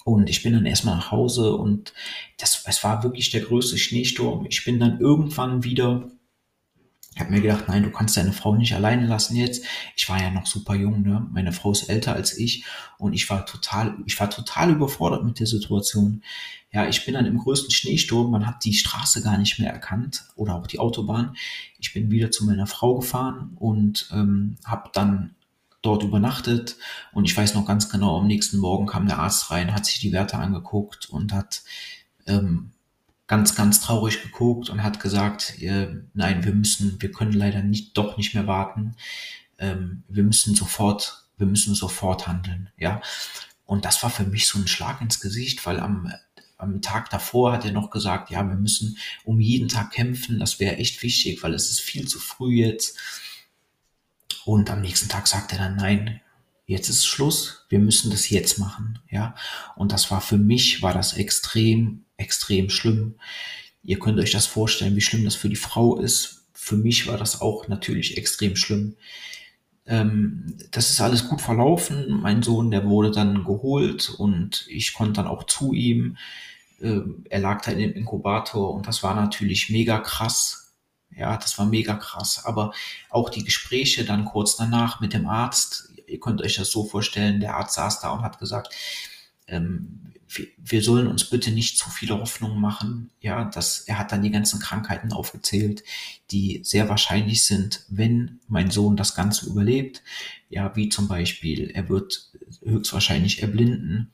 Und 0.04 0.30
ich 0.30 0.42
bin 0.42 0.54
dann 0.54 0.66
erstmal 0.66 0.96
nach 0.96 1.12
Hause 1.12 1.56
und 1.56 1.94
das, 2.40 2.64
es 2.66 2.84
war 2.84 3.04
wirklich 3.04 3.30
der 3.30 3.42
größte 3.42 3.78
Schneesturm. 3.78 4.48
Ich 4.50 4.66
bin 4.66 4.80
dann 4.80 5.00
irgendwann 5.00 5.64
wieder 5.64 6.10
ich 7.14 7.20
habe 7.20 7.32
mir 7.32 7.42
gedacht, 7.42 7.66
nein, 7.68 7.84
du 7.84 7.92
kannst 7.92 8.16
deine 8.16 8.32
Frau 8.32 8.56
nicht 8.56 8.74
alleine 8.74 9.06
lassen 9.06 9.36
jetzt. 9.36 9.66
Ich 9.98 10.08
war 10.08 10.22
ja 10.22 10.32
noch 10.32 10.46
super 10.46 10.76
jung, 10.76 11.02
ne? 11.02 11.28
Meine 11.32 11.52
Frau 11.52 11.72
ist 11.72 11.90
älter 11.90 12.14
als 12.14 12.38
ich 12.38 12.64
und 12.98 13.14
ich 13.14 13.30
war 13.30 13.46
total, 13.46 13.98
ich 14.06 14.18
war 14.20 14.30
total 14.30 14.72
überfordert 14.72 15.26
mit 15.26 15.40
der 15.40 15.48
Situation. 15.48 16.24
Ja, 16.72 16.88
ich 16.88 17.04
bin 17.04 17.14
dann 17.14 17.26
im 17.26 17.38
größten 17.38 17.72
Schneesturm, 17.72 18.32
man 18.32 18.48
hat 18.48 18.64
die 18.64 18.74
Straße 18.74 19.22
gar 19.24 19.38
nicht 19.38 19.60
mehr 19.60 19.72
erkannt 19.74 20.24
oder 20.36 20.56
auch 20.56 20.68
die 20.68 20.80
Autobahn. 20.80 21.36
Ich 21.80 21.94
bin 21.94 22.12
wieder 22.12 22.32
zu 22.32 22.46
meiner 22.46 22.66
Frau 22.66 22.96
gefahren 22.96 23.58
und 23.58 24.08
ähm, 24.14 24.56
habe 24.64 24.90
dann 24.94 25.36
dort 25.82 26.04
übernachtet 26.04 26.78
und 27.12 27.26
ich 27.26 27.36
weiß 27.36 27.56
noch 27.56 27.66
ganz 27.66 27.90
genau, 27.90 28.20
am 28.20 28.28
nächsten 28.28 28.58
Morgen 28.58 28.86
kam 28.86 29.08
der 29.08 29.20
Arzt 29.20 29.50
rein, 29.52 29.74
hat 29.74 29.86
sich 29.86 30.00
die 30.00 30.12
Werte 30.12 30.38
angeguckt 30.38 31.10
und 31.10 31.34
hat 31.34 31.64
ähm, 32.28 32.72
ganz, 33.32 33.56
ganz 33.56 33.80
traurig 33.80 34.22
geguckt 34.22 34.70
und 34.70 34.84
hat 34.84 35.00
gesagt, 35.00 35.62
äh, 35.62 35.88
nein, 36.14 36.44
wir 36.44 36.54
müssen, 36.54 37.02
wir 37.02 37.12
können 37.12 37.34
leider 37.34 37.64
nicht, 37.64 37.98
doch 37.98 38.18
nicht 38.18 38.34
mehr 38.34 38.46
warten. 38.46 38.96
Ähm, 39.58 40.04
wir 40.10 40.24
müssen 40.24 40.54
sofort, 40.54 41.24
wir 41.38 41.48
müssen 41.48 41.74
sofort 41.74 42.28
handeln, 42.28 42.70
ja. 42.78 43.02
Und 43.66 43.86
das 43.86 44.04
war 44.04 44.10
für 44.10 44.26
mich 44.26 44.48
so 44.48 44.60
ein 44.60 44.68
Schlag 44.68 45.00
ins 45.00 45.22
Gesicht, 45.22 45.66
weil 45.66 45.80
am, 45.80 46.12
am 46.58 46.82
Tag 46.82 47.10
davor 47.10 47.54
hat 47.54 47.64
er 47.64 47.72
noch 47.72 47.90
gesagt, 47.90 48.32
ja, 48.32 48.44
wir 48.44 48.58
müssen 48.58 48.98
um 49.24 49.40
jeden 49.40 49.70
Tag 49.70 49.92
kämpfen, 49.92 50.38
das 50.38 50.60
wäre 50.60 50.76
echt 50.76 51.02
wichtig, 51.02 51.42
weil 51.42 51.54
es 51.54 51.70
ist 51.70 51.80
viel 51.80 52.08
zu 52.08 52.20
früh 52.20 52.56
jetzt. 52.56 53.00
Und 54.46 54.70
am 54.70 54.82
nächsten 54.82 55.10
Tag 55.10 55.28
sagt 55.28 55.52
er 55.54 55.60
dann, 55.60 55.76
nein, 55.76 56.22
jetzt 56.66 56.90
ist 56.90 57.06
Schluss, 57.06 57.66
wir 57.70 57.80
müssen 57.80 58.12
das 58.12 58.30
jetzt 58.30 58.58
machen, 58.58 59.00
ja. 59.10 59.36
Und 59.76 59.92
das 59.92 60.10
war 60.12 60.22
für 60.22 60.38
mich, 60.38 60.82
war 60.82 60.94
das 60.94 61.14
extrem 61.14 62.06
extrem 62.22 62.70
schlimm. 62.70 63.16
Ihr 63.84 64.00
könnt 64.00 64.20
euch 64.20 64.32
das 64.32 64.46
vorstellen, 64.46 64.96
wie 64.96 65.02
schlimm 65.02 65.26
das 65.26 65.36
für 65.36 65.50
die 65.50 65.56
Frau 65.56 65.98
ist. 65.98 66.46
Für 66.54 66.78
mich 66.78 67.08
war 67.08 67.18
das 67.18 67.42
auch 67.42 67.68
natürlich 67.68 68.18
extrem 68.18 68.56
schlimm. 68.56 68.96
Ähm, 69.88 70.56
das 70.70 70.92
ist 70.92 71.02
alles 71.02 71.28
gut 71.28 71.42
verlaufen. 71.42 72.22
Mein 72.22 72.44
Sohn, 72.44 72.72
der 72.72 72.86
wurde 72.86 73.12
dann 73.12 73.44
geholt 73.44 74.14
und 74.18 74.66
ich 74.70 74.94
konnte 74.94 75.14
dann 75.14 75.28
auch 75.28 75.46
zu 75.46 75.74
ihm. 75.74 76.18
Ähm, 76.80 77.26
er 77.30 77.40
lag 77.40 77.64
da 77.64 77.72
in 77.72 77.80
dem 77.80 77.94
Inkubator 77.94 78.74
und 78.74 78.88
das 78.88 79.02
war 79.02 79.16
natürlich 79.16 79.70
mega 79.70 80.00
krass. 80.00 80.61
Ja, 81.16 81.38
das 81.38 81.58
war 81.58 81.66
mega 81.66 81.96
krass. 81.96 82.46
Aber 82.46 82.74
auch 83.10 83.30
die 83.30 83.44
Gespräche 83.44 84.06
dann 84.06 84.26
kurz 84.26 84.56
danach 84.56 85.00
mit 85.00 85.14
dem 85.14 85.28
Arzt, 85.28 85.90
ihr 86.08 86.20
könnt 86.20 86.42
euch 86.42 86.56
das 86.56 86.72
so 86.72 86.86
vorstellen, 86.86 87.40
der 87.40 87.56
Arzt 87.56 87.76
saß 87.76 88.02
da 88.02 88.12
und 88.12 88.22
hat 88.22 88.40
gesagt, 88.40 88.74
ähm, 89.48 90.12
wir 90.58 90.82
sollen 90.82 91.08
uns 91.08 91.30
bitte 91.30 91.52
nicht 91.52 91.78
zu 91.78 91.90
viele 91.90 92.18
Hoffnungen 92.18 92.60
machen. 92.60 93.12
Ja, 93.20 93.46
dass 93.46 93.80
er 93.80 94.00
hat 94.00 94.12
dann 94.12 94.22
die 94.22 94.32
ganzen 94.32 94.60
Krankheiten 94.60 95.12
aufgezählt, 95.12 95.84
die 96.32 96.62
sehr 96.64 96.88
wahrscheinlich 96.88 97.44
sind, 97.46 97.86
wenn 97.90 98.40
mein 98.48 98.72
Sohn 98.72 98.96
das 98.96 99.14
Ganze 99.14 99.48
überlebt. 99.48 100.04
Ja, 100.50 100.76
wie 100.76 100.90
zum 100.90 101.08
Beispiel, 101.08 101.72
er 101.72 101.90
wird 101.90 102.32
höchstwahrscheinlich 102.64 103.42
erblinden. 103.42 104.12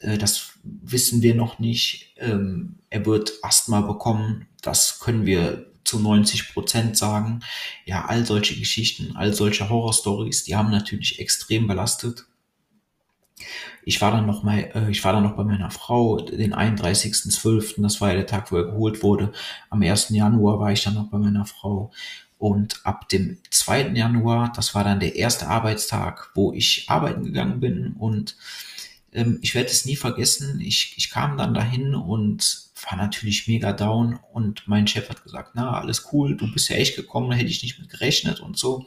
Äh, 0.00 0.18
das 0.18 0.52
wissen 0.62 1.20
wir 1.22 1.34
noch 1.34 1.58
nicht. 1.58 2.14
Ähm, 2.16 2.76
er 2.88 3.04
wird 3.04 3.32
Asthma 3.42 3.82
bekommen. 3.82 4.46
Das 4.62 4.98
können 4.98 5.26
wir 5.26 5.73
zu 5.84 6.00
90 6.00 6.52
Prozent 6.52 6.96
sagen. 6.96 7.40
Ja, 7.84 8.06
all 8.06 8.24
solche 8.26 8.58
Geschichten, 8.58 9.16
all 9.16 9.34
solche 9.34 9.68
Horrorstories, 9.68 10.44
die 10.44 10.56
haben 10.56 10.70
natürlich 10.70 11.18
extrem 11.18 11.66
belastet. 11.66 12.26
Ich 13.84 14.00
war 14.00 14.12
dann 14.12 14.26
noch 14.26 14.42
mal, 14.42 14.70
äh, 14.74 14.90
ich 14.90 15.04
war 15.04 15.12
dann 15.12 15.24
noch 15.24 15.36
bei 15.36 15.44
meiner 15.44 15.70
Frau, 15.70 16.20
den 16.20 16.54
31.12., 16.54 17.82
das 17.82 18.00
war 18.00 18.08
ja 18.10 18.14
der 18.14 18.26
Tag, 18.26 18.50
wo 18.50 18.56
er 18.56 18.64
geholt 18.64 19.02
wurde. 19.02 19.32
Am 19.70 19.82
1. 19.82 20.10
Januar 20.10 20.58
war 20.58 20.72
ich 20.72 20.82
dann 20.82 20.94
noch 20.94 21.10
bei 21.10 21.18
meiner 21.18 21.44
Frau. 21.44 21.92
Und 22.38 22.84
ab 22.84 23.08
dem 23.08 23.38
2. 23.50 23.88
Januar, 23.94 24.52
das 24.54 24.74
war 24.74 24.84
dann 24.84 25.00
der 25.00 25.16
erste 25.16 25.48
Arbeitstag, 25.48 26.30
wo 26.34 26.52
ich 26.52 26.86
arbeiten 26.88 27.24
gegangen 27.24 27.60
bin. 27.60 27.94
Und 27.98 28.36
ähm, 29.12 29.38
ich 29.42 29.54
werde 29.54 29.70
es 29.70 29.84
nie 29.86 29.96
vergessen. 29.96 30.60
Ich, 30.60 30.94
ich 30.96 31.10
kam 31.10 31.36
dann 31.36 31.54
dahin 31.54 31.94
und 31.94 32.64
war 32.86 32.96
natürlich 32.96 33.48
mega 33.48 33.72
down. 33.72 34.18
Und 34.32 34.66
mein 34.66 34.86
Chef 34.86 35.08
hat 35.08 35.22
gesagt, 35.22 35.52
na, 35.54 35.80
alles 35.80 36.08
cool, 36.12 36.36
du 36.36 36.50
bist 36.52 36.68
ja 36.68 36.76
echt 36.76 36.96
gekommen, 36.96 37.30
da 37.30 37.36
hätte 37.36 37.50
ich 37.50 37.62
nicht 37.62 37.78
mit 37.78 37.90
gerechnet 37.90 38.40
und 38.40 38.58
so. 38.58 38.86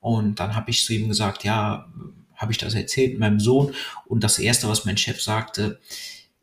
Und 0.00 0.40
dann 0.40 0.54
habe 0.54 0.70
ich 0.70 0.84
zu 0.84 0.92
ihm 0.92 1.08
gesagt, 1.08 1.44
ja, 1.44 1.88
habe 2.34 2.52
ich 2.52 2.58
das 2.58 2.74
erzählt 2.74 3.18
meinem 3.18 3.40
Sohn 3.40 3.74
und 4.04 4.22
das 4.22 4.38
Erste, 4.38 4.68
was 4.68 4.84
mein 4.84 4.98
Chef 4.98 5.22
sagte, 5.22 5.80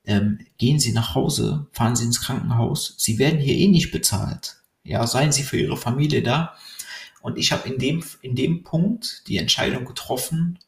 ähm, 0.05 0.39
gehen 0.57 0.79
Sie 0.79 0.91
nach 0.91 1.15
Hause, 1.15 1.67
fahren 1.71 1.95
Sie 1.95 2.03
ins 2.03 2.19
Krankenhaus, 2.19 2.95
Sie 2.97 3.19
werden 3.19 3.39
hier 3.39 3.55
eh 3.55 3.67
nicht 3.67 3.91
bezahlt. 3.91 4.57
Ja, 4.83 5.07
seien 5.07 5.31
Sie 5.31 5.43
für 5.43 5.57
Ihre 5.57 5.77
Familie 5.77 6.21
da. 6.23 6.55
Und 7.21 7.37
ich 7.37 7.53
habe 7.53 7.69
in 7.69 7.79
dem, 7.79 8.03
in 8.21 8.35
dem 8.35 8.63
Punkt 8.63 9.23
die 9.27 9.37
Entscheidung 9.37 9.85
getroffen, 9.85 10.59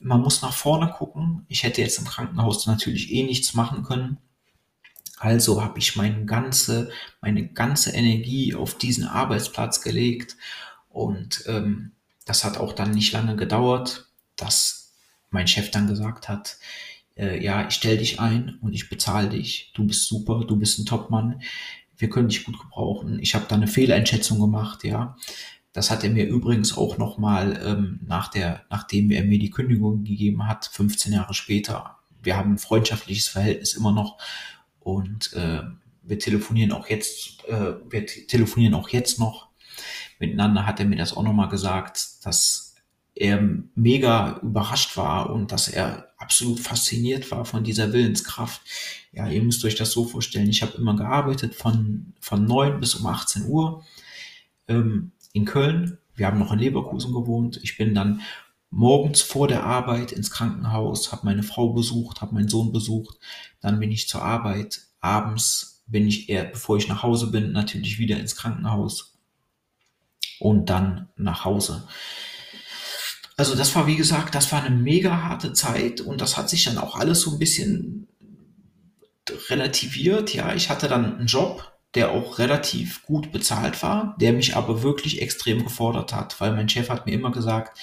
man 0.00 0.20
muss 0.20 0.42
nach 0.42 0.52
vorne 0.52 0.90
gucken. 0.90 1.46
Ich 1.48 1.62
hätte 1.62 1.80
jetzt 1.80 1.98
im 1.98 2.04
Krankenhaus 2.04 2.66
natürlich 2.66 3.10
eh 3.12 3.22
nichts 3.22 3.54
machen 3.54 3.84
können. 3.84 4.18
Also 5.22 5.62
habe 5.62 5.78
ich 5.78 5.96
meine 5.96 6.24
ganze, 6.24 6.90
meine 7.20 7.46
ganze 7.46 7.90
Energie 7.90 8.54
auf 8.54 8.76
diesen 8.76 9.06
Arbeitsplatz 9.06 9.80
gelegt 9.80 10.36
und 10.88 11.44
ähm, 11.46 11.92
das 12.24 12.44
hat 12.44 12.58
auch 12.58 12.72
dann 12.72 12.90
nicht 12.90 13.12
lange 13.12 13.36
gedauert 13.36 14.08
dass 14.36 14.92
mein 15.30 15.48
Chef 15.48 15.70
dann 15.70 15.86
gesagt 15.86 16.28
hat, 16.28 16.58
äh, 17.16 17.42
ja, 17.42 17.66
ich 17.68 17.74
stell 17.74 17.98
dich 17.98 18.20
ein 18.20 18.58
und 18.60 18.74
ich 18.74 18.88
bezahle 18.88 19.30
dich. 19.30 19.72
Du 19.74 19.86
bist 19.86 20.06
super, 20.06 20.44
du 20.46 20.56
bist 20.56 20.78
ein 20.78 20.86
Topmann. 20.86 21.42
Wir 21.96 22.10
können 22.10 22.28
dich 22.28 22.44
gut 22.44 22.58
gebrauchen. 22.58 23.18
Ich 23.20 23.34
habe 23.34 23.46
da 23.48 23.54
eine 23.56 23.68
Fehleinschätzung 23.68 24.40
gemacht, 24.40 24.84
ja. 24.84 25.16
Das 25.72 25.90
hat 25.90 26.04
er 26.04 26.10
mir 26.10 26.26
übrigens 26.26 26.76
auch 26.76 26.98
nochmal 26.98 27.58
ähm, 27.64 28.00
nach 28.06 28.28
der, 28.28 28.64
nachdem 28.68 29.10
er 29.10 29.24
mir 29.24 29.38
die 29.38 29.50
Kündigung 29.50 30.04
gegeben 30.04 30.46
hat, 30.46 30.66
15 30.66 31.14
Jahre 31.14 31.32
später. 31.32 31.98
Wir 32.22 32.36
haben 32.36 32.52
ein 32.52 32.58
freundschaftliches 32.58 33.28
Verhältnis 33.28 33.72
immer 33.72 33.92
noch 33.92 34.18
und 34.84 35.32
äh, 35.34 35.62
wir 36.02 36.18
telefonieren 36.18 36.72
auch 36.72 36.88
jetzt, 36.88 37.44
äh, 37.46 37.74
wir 37.88 38.06
telefonieren 38.06 38.74
auch 38.74 38.88
jetzt 38.88 39.18
noch 39.18 39.48
miteinander. 40.18 40.66
Hat 40.66 40.80
er 40.80 40.86
mir 40.86 40.96
das 40.96 41.16
auch 41.16 41.22
nochmal 41.22 41.48
gesagt, 41.48 42.24
dass 42.24 42.74
er 43.14 43.40
mega 43.74 44.40
überrascht 44.42 44.96
war 44.96 45.30
und 45.30 45.52
dass 45.52 45.68
er 45.68 46.12
absolut 46.16 46.60
fasziniert 46.60 47.30
war 47.30 47.44
von 47.44 47.62
dieser 47.62 47.92
Willenskraft. 47.92 48.62
Ja, 49.12 49.28
ihr 49.28 49.42
müsst 49.42 49.64
euch 49.64 49.74
das 49.74 49.92
so 49.92 50.04
vorstellen. 50.04 50.48
Ich 50.48 50.62
habe 50.62 50.78
immer 50.78 50.96
gearbeitet 50.96 51.54
von, 51.54 52.14
von 52.20 52.44
9 52.46 52.80
bis 52.80 52.94
um 52.94 53.06
18 53.06 53.46
Uhr 53.46 53.84
ähm, 54.68 55.12
in 55.32 55.44
Köln. 55.44 55.98
Wir 56.14 56.26
haben 56.26 56.38
noch 56.38 56.52
in 56.52 56.58
Leverkusen 56.58 57.12
gewohnt. 57.12 57.60
Ich 57.62 57.76
bin 57.76 57.94
dann 57.94 58.22
morgens 58.72 59.20
vor 59.20 59.48
der 59.48 59.64
Arbeit 59.64 60.12
ins 60.12 60.30
Krankenhaus, 60.30 61.12
habe 61.12 61.26
meine 61.26 61.42
Frau 61.42 61.74
besucht, 61.74 62.22
habe 62.22 62.34
meinen 62.34 62.48
Sohn 62.48 62.72
besucht. 62.72 63.18
Dann 63.60 63.78
bin 63.78 63.92
ich 63.92 64.08
zur 64.08 64.22
Arbeit. 64.22 64.80
Abends 65.00 65.82
bin 65.86 66.08
ich 66.08 66.28
eher, 66.28 66.44
bevor 66.44 66.78
ich 66.78 66.88
nach 66.88 67.02
Hause 67.02 67.30
bin, 67.30 67.52
natürlich 67.52 67.98
wieder 67.98 68.18
ins 68.18 68.34
Krankenhaus 68.34 69.18
und 70.40 70.70
dann 70.70 71.10
nach 71.16 71.44
Hause. 71.44 71.86
Also 73.36 73.54
das 73.54 73.74
war, 73.74 73.86
wie 73.86 73.96
gesagt, 73.96 74.34
das 74.34 74.50
war 74.52 74.62
eine 74.62 74.74
mega 74.74 75.22
harte 75.22 75.52
Zeit 75.52 76.00
und 76.00 76.20
das 76.20 76.36
hat 76.36 76.48
sich 76.48 76.64
dann 76.64 76.78
auch 76.78 76.96
alles 76.96 77.20
so 77.20 77.32
ein 77.32 77.38
bisschen 77.38 78.08
relativiert. 79.50 80.32
Ja, 80.32 80.54
ich 80.54 80.70
hatte 80.70 80.88
dann 80.88 81.18
einen 81.18 81.26
Job, 81.26 81.72
der 81.94 82.10
auch 82.12 82.38
relativ 82.38 83.02
gut 83.02 83.32
bezahlt 83.32 83.82
war, 83.82 84.16
der 84.18 84.32
mich 84.32 84.56
aber 84.56 84.82
wirklich 84.82 85.20
extrem 85.20 85.62
gefordert 85.62 86.14
hat, 86.14 86.40
weil 86.40 86.52
mein 86.52 86.70
Chef 86.70 86.88
hat 86.88 87.04
mir 87.04 87.12
immer 87.12 87.32
gesagt, 87.32 87.78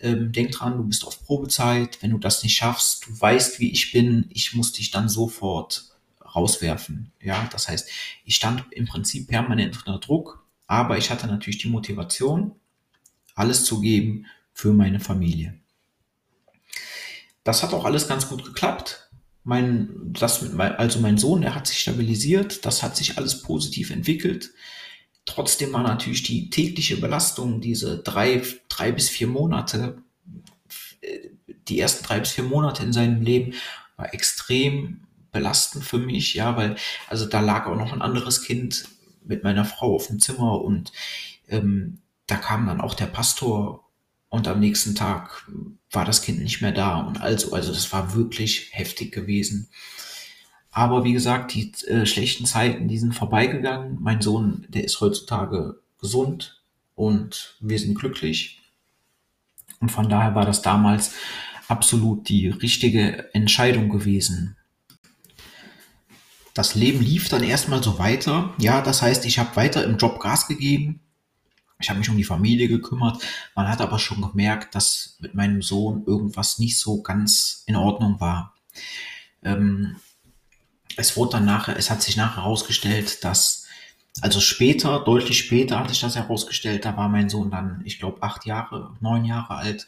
ähm, 0.00 0.32
denk 0.32 0.52
dran, 0.52 0.76
du 0.76 0.84
bist 0.84 1.04
auf 1.04 1.24
Probezeit, 1.24 2.02
wenn 2.02 2.10
du 2.10 2.18
das 2.18 2.42
nicht 2.42 2.56
schaffst, 2.56 3.06
du 3.06 3.20
weißt, 3.20 3.60
wie 3.60 3.72
ich 3.72 3.92
bin, 3.92 4.26
ich 4.30 4.54
muss 4.54 4.72
dich 4.72 4.90
dann 4.90 5.08
sofort 5.08 5.96
rauswerfen. 6.34 7.12
Ja, 7.20 7.48
das 7.52 7.68
heißt, 7.68 7.88
ich 8.24 8.36
stand 8.36 8.64
im 8.70 8.86
Prinzip 8.86 9.28
permanent 9.28 9.76
unter 9.78 9.98
Druck, 9.98 10.44
aber 10.66 10.98
ich 10.98 11.10
hatte 11.10 11.26
natürlich 11.26 11.58
die 11.58 11.68
Motivation 11.68 12.52
alles 13.34 13.64
zu 13.64 13.80
geben 13.80 14.26
für 14.52 14.72
meine 14.72 15.00
Familie. 15.00 15.58
Das 17.44 17.62
hat 17.62 17.72
auch 17.72 17.84
alles 17.84 18.08
ganz 18.08 18.28
gut 18.28 18.44
geklappt. 18.44 19.10
Mein, 19.44 19.90
das 20.12 20.42
also 20.58 20.98
mein 20.98 21.18
Sohn, 21.18 21.42
der 21.42 21.54
hat 21.54 21.68
sich 21.68 21.78
stabilisiert, 21.78 22.66
das 22.66 22.82
hat 22.82 22.96
sich 22.96 23.16
alles 23.16 23.42
positiv 23.42 23.90
entwickelt. 23.90 24.50
Trotzdem 25.26 25.72
war 25.72 25.82
natürlich 25.82 26.22
die 26.22 26.50
tägliche 26.50 26.96
Belastung, 26.96 27.60
diese 27.60 27.98
drei, 27.98 28.42
drei 28.68 28.92
bis 28.92 29.08
vier 29.08 29.26
Monate, 29.26 30.02
äh, 31.00 31.28
die 31.68 31.80
ersten 31.80 32.04
drei 32.04 32.20
bis 32.20 32.32
vier 32.32 32.44
Monate 32.44 32.84
in 32.84 32.92
seinem 32.92 33.22
Leben, 33.22 33.54
war 33.96 34.14
extrem 34.14 35.00
belastend 35.32 35.84
für 35.84 35.98
mich, 35.98 36.34
ja, 36.34 36.56
weil, 36.56 36.76
also 37.08 37.26
da 37.26 37.40
lag 37.40 37.66
auch 37.66 37.76
noch 37.76 37.92
ein 37.92 38.02
anderes 38.02 38.42
Kind 38.42 38.84
mit 39.24 39.42
meiner 39.42 39.64
Frau 39.64 39.94
auf 39.94 40.06
dem 40.06 40.20
Zimmer 40.20 40.62
und 40.62 40.92
ähm, 41.48 41.98
da 42.26 42.36
kam 42.36 42.66
dann 42.66 42.80
auch 42.80 42.94
der 42.94 43.06
Pastor 43.06 43.84
und 44.28 44.48
am 44.48 44.60
nächsten 44.60 44.94
Tag 44.94 45.46
war 45.90 46.04
das 46.04 46.22
Kind 46.22 46.40
nicht 46.40 46.62
mehr 46.62 46.72
da 46.72 47.00
und 47.00 47.20
also, 47.20 47.52
also 47.52 47.72
das 47.72 47.92
war 47.92 48.14
wirklich 48.14 48.68
heftig 48.72 49.12
gewesen. 49.12 49.68
Aber 50.76 51.04
wie 51.04 51.14
gesagt, 51.14 51.54
die 51.54 51.72
äh, 51.86 52.04
schlechten 52.04 52.44
Zeiten, 52.44 52.86
die 52.86 52.98
sind 52.98 53.14
vorbeigegangen. 53.14 53.96
Mein 53.98 54.20
Sohn, 54.20 54.66
der 54.68 54.84
ist 54.84 55.00
heutzutage 55.00 55.80
gesund 55.98 56.62
und 56.94 57.56
wir 57.60 57.78
sind 57.78 57.98
glücklich. 57.98 58.60
Und 59.80 59.90
von 59.90 60.10
daher 60.10 60.34
war 60.34 60.44
das 60.44 60.60
damals 60.60 61.14
absolut 61.66 62.28
die 62.28 62.48
richtige 62.48 63.32
Entscheidung 63.34 63.88
gewesen. 63.88 64.58
Das 66.52 66.74
Leben 66.74 67.00
lief 67.00 67.30
dann 67.30 67.42
erstmal 67.42 67.82
so 67.82 67.98
weiter. 67.98 68.52
Ja, 68.58 68.82
das 68.82 69.00
heißt, 69.00 69.24
ich 69.24 69.38
habe 69.38 69.56
weiter 69.56 69.82
im 69.82 69.96
Job 69.96 70.20
Gas 70.20 70.46
gegeben. 70.46 71.00
Ich 71.80 71.88
habe 71.88 72.00
mich 72.00 72.10
um 72.10 72.18
die 72.18 72.24
Familie 72.24 72.68
gekümmert. 72.68 73.22
Man 73.54 73.66
hat 73.66 73.80
aber 73.80 73.98
schon 73.98 74.20
gemerkt, 74.20 74.74
dass 74.74 75.16
mit 75.20 75.34
meinem 75.34 75.62
Sohn 75.62 76.04
irgendwas 76.04 76.58
nicht 76.58 76.78
so 76.78 77.00
ganz 77.00 77.62
in 77.64 77.76
Ordnung 77.76 78.20
war. 78.20 78.54
Ähm, 79.42 79.96
es 80.96 81.16
wurde 81.16 81.32
dann 81.32 81.44
nachher, 81.44 81.76
es 81.76 81.90
hat 81.90 82.02
sich 82.02 82.16
nachher 82.16 82.42
herausgestellt, 82.42 83.24
dass, 83.24 83.66
also 84.20 84.40
später, 84.40 85.00
deutlich 85.00 85.38
später 85.38 85.78
hat 85.78 85.90
sich 85.90 86.00
das 86.00 86.16
herausgestellt, 86.16 86.84
da 86.84 86.96
war 86.96 87.08
mein 87.08 87.28
Sohn 87.28 87.50
dann, 87.50 87.82
ich 87.84 87.98
glaube, 87.98 88.22
acht 88.22 88.46
Jahre, 88.46 88.96
neun 89.00 89.24
Jahre 89.24 89.56
alt, 89.56 89.86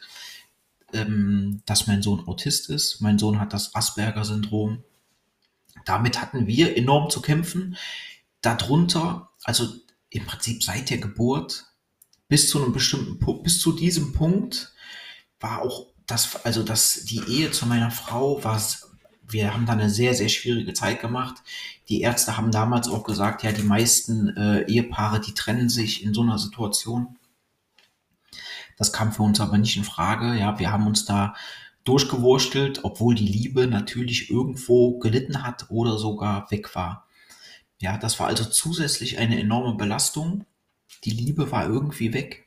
ähm, 0.93 1.63
dass 1.67 1.87
mein 1.87 2.03
Sohn 2.03 2.27
Autist 2.27 2.71
ist. 2.71 3.01
Mein 3.01 3.19
Sohn 3.19 3.41
hat 3.41 3.53
das 3.53 3.75
Asperger-Syndrom. 3.75 4.83
Damit 5.85 6.21
hatten 6.21 6.47
wir 6.47 6.77
enorm 6.77 7.11
zu 7.11 7.21
kämpfen. 7.21 7.77
Darunter, 8.41 9.31
also 9.45 9.69
im 10.11 10.27
Prinzip 10.27 10.63
seit 10.63 10.91
der 10.91 10.99
Geburt 10.99 11.67
bis 12.29 12.49
zu 12.49 12.63
einem 12.63 12.73
bestimmten 12.73 13.19
Punkt, 13.19 13.45
bis 13.45 13.61
zu 13.61 13.73
diesem 13.73 14.13
Punkt 14.13 14.73
war 15.41 15.63
auch 15.63 15.87
das, 16.07 16.45
also 16.45 16.63
das, 16.63 17.05
die 17.05 17.23
Ehe 17.29 17.51
zu 17.51 17.67
meiner 17.67 17.91
Frau 17.91 18.43
war, 18.43 18.61
wir 19.29 19.53
haben 19.53 19.67
da 19.67 19.73
eine 19.73 19.91
sehr, 19.91 20.15
sehr 20.15 20.29
schwierige 20.29 20.73
Zeit 20.73 21.01
gemacht. 21.01 21.43
Die 21.89 22.01
Ärzte 22.01 22.37
haben 22.37 22.51
damals 22.51 22.89
auch 22.89 23.05
gesagt, 23.05 23.43
ja, 23.43 23.53
die 23.53 23.63
meisten 23.63 24.37
äh, 24.37 24.63
Ehepaare, 24.67 25.21
die 25.21 25.35
trennen 25.35 25.69
sich 25.69 26.03
in 26.03 26.15
so 26.15 26.23
einer 26.23 26.39
Situation. 26.39 27.17
Das 28.77 28.93
kam 28.93 29.13
für 29.13 29.23
uns 29.23 29.41
aber 29.41 29.59
nicht 29.59 29.77
in 29.77 29.85
Frage. 29.85 30.39
Ja, 30.39 30.59
wir 30.59 30.71
haben 30.71 30.87
uns 30.87 31.05
da 31.05 31.35
durchgewurstelt, 31.85 32.85
obwohl 32.85 33.15
die 33.15 33.27
Liebe 33.27 33.67
natürlich 33.67 34.31
irgendwo 34.31 34.99
gelitten 34.99 35.43
hat 35.43 35.67
oder 35.71 35.99
sogar 35.99 36.51
weg 36.51 36.75
war. 36.75 37.07
Ja, 37.81 37.97
das 37.97 38.19
war 38.21 38.27
also 38.27 38.45
zusätzlich 38.45 39.19
eine 39.19 39.41
enorme 39.41 39.75
Belastung 39.75 40.45
die 41.05 41.11
Liebe 41.11 41.51
war 41.51 41.67
irgendwie 41.67 42.13
weg. 42.13 42.47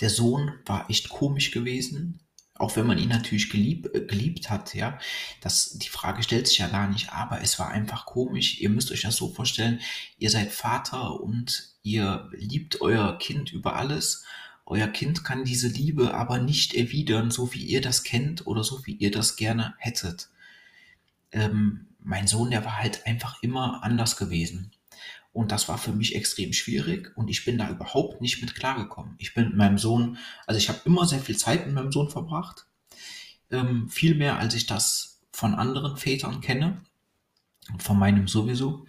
Der 0.00 0.10
Sohn 0.10 0.52
war 0.66 0.88
echt 0.90 1.08
komisch 1.08 1.50
gewesen, 1.50 2.20
auch 2.64 2.76
wenn 2.76 2.86
man 2.86 2.98
ihn 2.98 3.10
natürlich 3.10 3.50
gelieb, 3.50 3.90
äh, 3.94 4.00
geliebt 4.00 4.48
hat, 4.48 4.74
ja. 4.74 4.98
Das, 5.42 5.78
die 5.78 5.90
Frage 5.90 6.22
stellt 6.22 6.48
sich 6.48 6.58
ja 6.58 6.68
gar 6.68 6.88
nicht, 6.88 7.12
aber 7.12 7.42
es 7.42 7.58
war 7.58 7.68
einfach 7.68 8.06
komisch. 8.06 8.60
Ihr 8.60 8.70
müsst 8.70 8.90
euch 8.90 9.02
das 9.02 9.16
so 9.16 9.28
vorstellen, 9.28 9.80
ihr 10.18 10.30
seid 10.30 10.50
Vater 10.50 11.20
und 11.20 11.74
ihr 11.82 12.30
liebt 12.32 12.80
euer 12.80 13.18
Kind 13.18 13.52
über 13.52 13.76
alles. 13.76 14.24
Euer 14.64 14.88
Kind 14.88 15.24
kann 15.24 15.44
diese 15.44 15.68
Liebe 15.68 16.14
aber 16.14 16.38
nicht 16.38 16.72
erwidern, 16.72 17.30
so 17.30 17.52
wie 17.52 17.64
ihr 17.64 17.82
das 17.82 18.02
kennt 18.02 18.46
oder 18.46 18.64
so 18.64 18.86
wie 18.86 18.94
ihr 18.94 19.10
das 19.10 19.36
gerne 19.36 19.74
hättet. 19.76 20.30
Ähm, 21.32 21.88
mein 22.00 22.26
Sohn, 22.26 22.50
der 22.50 22.64
war 22.64 22.78
halt 22.78 23.06
einfach 23.06 23.42
immer 23.42 23.84
anders 23.84 24.16
gewesen. 24.16 24.70
Und 25.34 25.50
das 25.50 25.68
war 25.68 25.78
für 25.78 25.92
mich 25.92 26.14
extrem 26.14 26.52
schwierig 26.52 27.12
und 27.16 27.28
ich 27.28 27.44
bin 27.44 27.58
da 27.58 27.68
überhaupt 27.68 28.20
nicht 28.20 28.40
mit 28.40 28.54
klargekommen. 28.54 29.16
Ich 29.18 29.34
bin 29.34 29.46
mit 29.48 29.56
meinem 29.56 29.78
Sohn, 29.78 30.16
also 30.46 30.58
ich 30.58 30.68
habe 30.68 30.78
immer 30.84 31.06
sehr 31.06 31.18
viel 31.18 31.36
Zeit 31.36 31.66
mit 31.66 31.74
meinem 31.74 31.90
Sohn 31.90 32.08
verbracht, 32.08 32.66
ähm, 33.50 33.88
viel 33.88 34.14
mehr 34.14 34.38
als 34.38 34.54
ich 34.54 34.66
das 34.66 35.22
von 35.32 35.56
anderen 35.56 35.96
Vätern 35.96 36.40
kenne, 36.40 36.82
von 37.78 37.98
meinem 37.98 38.28
sowieso. 38.28 38.86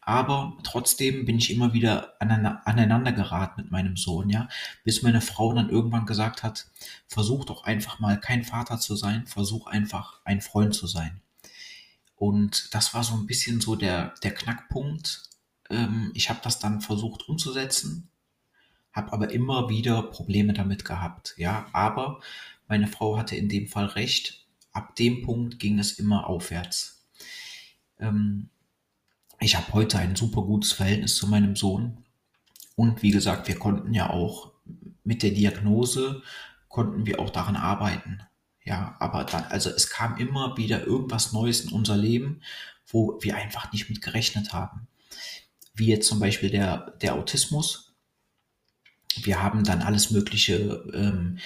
Aber 0.00 0.58
trotzdem 0.64 1.24
bin 1.24 1.38
ich 1.38 1.52
immer 1.52 1.72
wieder 1.72 2.14
aneinander 2.20 3.12
geraten 3.12 3.62
mit 3.62 3.70
meinem 3.70 3.96
Sohn, 3.96 4.28
ja, 4.28 4.48
bis 4.82 5.02
meine 5.02 5.20
Frau 5.20 5.52
dann 5.54 5.70
irgendwann 5.70 6.04
gesagt 6.04 6.42
hat, 6.42 6.66
versuch 7.06 7.44
doch 7.44 7.62
einfach 7.62 8.00
mal 8.00 8.18
kein 8.18 8.42
Vater 8.42 8.80
zu 8.80 8.96
sein, 8.96 9.28
versuch 9.28 9.68
einfach 9.68 10.20
ein 10.24 10.40
Freund 10.40 10.74
zu 10.74 10.88
sein. 10.88 11.20
Und 12.16 12.74
das 12.74 12.92
war 12.92 13.04
so 13.04 13.14
ein 13.14 13.26
bisschen 13.26 13.60
so 13.60 13.76
der, 13.76 14.14
der 14.24 14.34
Knackpunkt, 14.34 15.22
ähm, 15.70 16.10
ich 16.14 16.30
habe 16.30 16.40
das 16.42 16.58
dann 16.58 16.80
versucht 16.80 17.28
umzusetzen, 17.28 18.08
habe 18.92 19.12
aber 19.12 19.30
immer 19.30 19.68
wieder 19.68 20.02
Probleme 20.02 20.52
damit 20.52 20.84
gehabt. 20.84 21.34
Ja, 21.36 21.66
aber 21.72 22.20
meine 22.68 22.86
Frau 22.86 23.16
hatte 23.18 23.36
in 23.36 23.48
dem 23.48 23.68
Fall 23.68 23.86
recht. 23.86 24.46
Ab 24.72 24.96
dem 24.96 25.22
Punkt 25.22 25.58
ging 25.58 25.78
es 25.78 25.98
immer 25.98 26.26
aufwärts. 26.26 27.06
Ähm, 27.98 28.48
ich 29.40 29.56
habe 29.56 29.72
heute 29.72 29.98
ein 29.98 30.16
super 30.16 30.42
gutes 30.42 30.72
Verhältnis 30.72 31.16
zu 31.16 31.26
meinem 31.26 31.56
Sohn. 31.56 32.04
Und 32.74 33.02
wie 33.02 33.10
gesagt, 33.10 33.48
wir 33.48 33.58
konnten 33.58 33.94
ja 33.94 34.10
auch 34.10 34.52
mit 35.04 35.22
der 35.22 35.30
Diagnose, 35.30 36.22
konnten 36.68 37.06
wir 37.06 37.20
auch 37.20 37.30
daran 37.30 37.56
arbeiten. 37.56 38.20
Ja, 38.64 38.96
aber 38.98 39.24
dann, 39.24 39.44
also 39.44 39.70
es 39.70 39.88
kam 39.90 40.16
immer 40.16 40.56
wieder 40.56 40.84
irgendwas 40.84 41.32
Neues 41.32 41.60
in 41.60 41.72
unser 41.72 41.96
Leben, 41.96 42.42
wo 42.88 43.18
wir 43.20 43.36
einfach 43.36 43.72
nicht 43.72 43.88
mit 43.88 44.02
gerechnet 44.02 44.52
haben 44.52 44.88
wie 45.76 45.88
jetzt 45.88 46.08
zum 46.08 46.18
Beispiel 46.18 46.50
der, 46.50 46.92
der 47.02 47.14
Autismus. 47.14 47.94
Wir 49.22 49.42
haben 49.42 49.62
dann 49.64 49.82
alles 49.82 50.10
Mögliche, 50.10 50.84
ähm, 50.92 51.38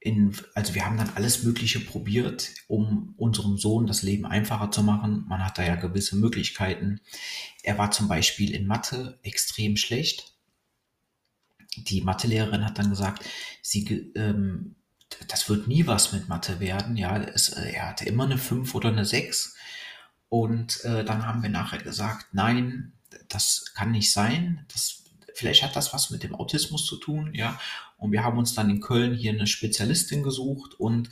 in, 0.00 0.36
also 0.54 0.74
wir 0.74 0.84
haben 0.84 0.98
dann 0.98 1.12
alles 1.14 1.44
Mögliche 1.44 1.80
probiert, 1.80 2.50
um 2.66 3.14
unserem 3.16 3.56
Sohn 3.56 3.86
das 3.86 4.02
Leben 4.02 4.26
einfacher 4.26 4.70
zu 4.70 4.82
machen. 4.82 5.24
Man 5.28 5.44
hat 5.44 5.56
da 5.56 5.64
ja 5.64 5.76
gewisse 5.76 6.16
Möglichkeiten. 6.16 7.00
Er 7.62 7.78
war 7.78 7.90
zum 7.90 8.08
Beispiel 8.08 8.54
in 8.54 8.66
Mathe 8.66 9.18
extrem 9.22 9.76
schlecht. 9.76 10.34
Die 11.76 12.02
Mathelehrerin 12.02 12.64
hat 12.64 12.78
dann 12.78 12.90
gesagt, 12.90 13.24
sie, 13.62 14.12
ähm, 14.14 14.76
das 15.28 15.48
wird 15.48 15.68
nie 15.68 15.86
was 15.86 16.12
mit 16.12 16.28
Mathe 16.28 16.60
werden. 16.60 16.96
Ja, 16.96 17.16
es, 17.16 17.50
äh, 17.50 17.72
er 17.72 17.88
hatte 17.90 18.04
immer 18.04 18.24
eine 18.24 18.38
5 18.38 18.74
oder 18.74 18.90
eine 18.90 19.04
6. 19.04 19.56
Und 20.28 20.84
äh, 20.84 21.04
dann 21.04 21.26
haben 21.26 21.42
wir 21.42 21.50
nachher 21.50 21.78
gesagt, 21.78 22.28
nein, 22.32 22.93
das 23.28 23.72
kann 23.74 23.90
nicht 23.90 24.12
sein. 24.12 24.66
Das, 24.72 25.04
vielleicht 25.34 25.62
hat 25.62 25.76
das 25.76 25.92
was 25.92 26.10
mit 26.10 26.22
dem 26.22 26.34
Autismus 26.34 26.86
zu 26.86 26.96
tun, 26.96 27.32
ja. 27.34 27.58
Und 27.96 28.12
wir 28.12 28.24
haben 28.24 28.38
uns 28.38 28.54
dann 28.54 28.70
in 28.70 28.80
Köln 28.80 29.14
hier 29.14 29.32
eine 29.32 29.46
Spezialistin 29.46 30.22
gesucht 30.22 30.74
und 30.78 31.08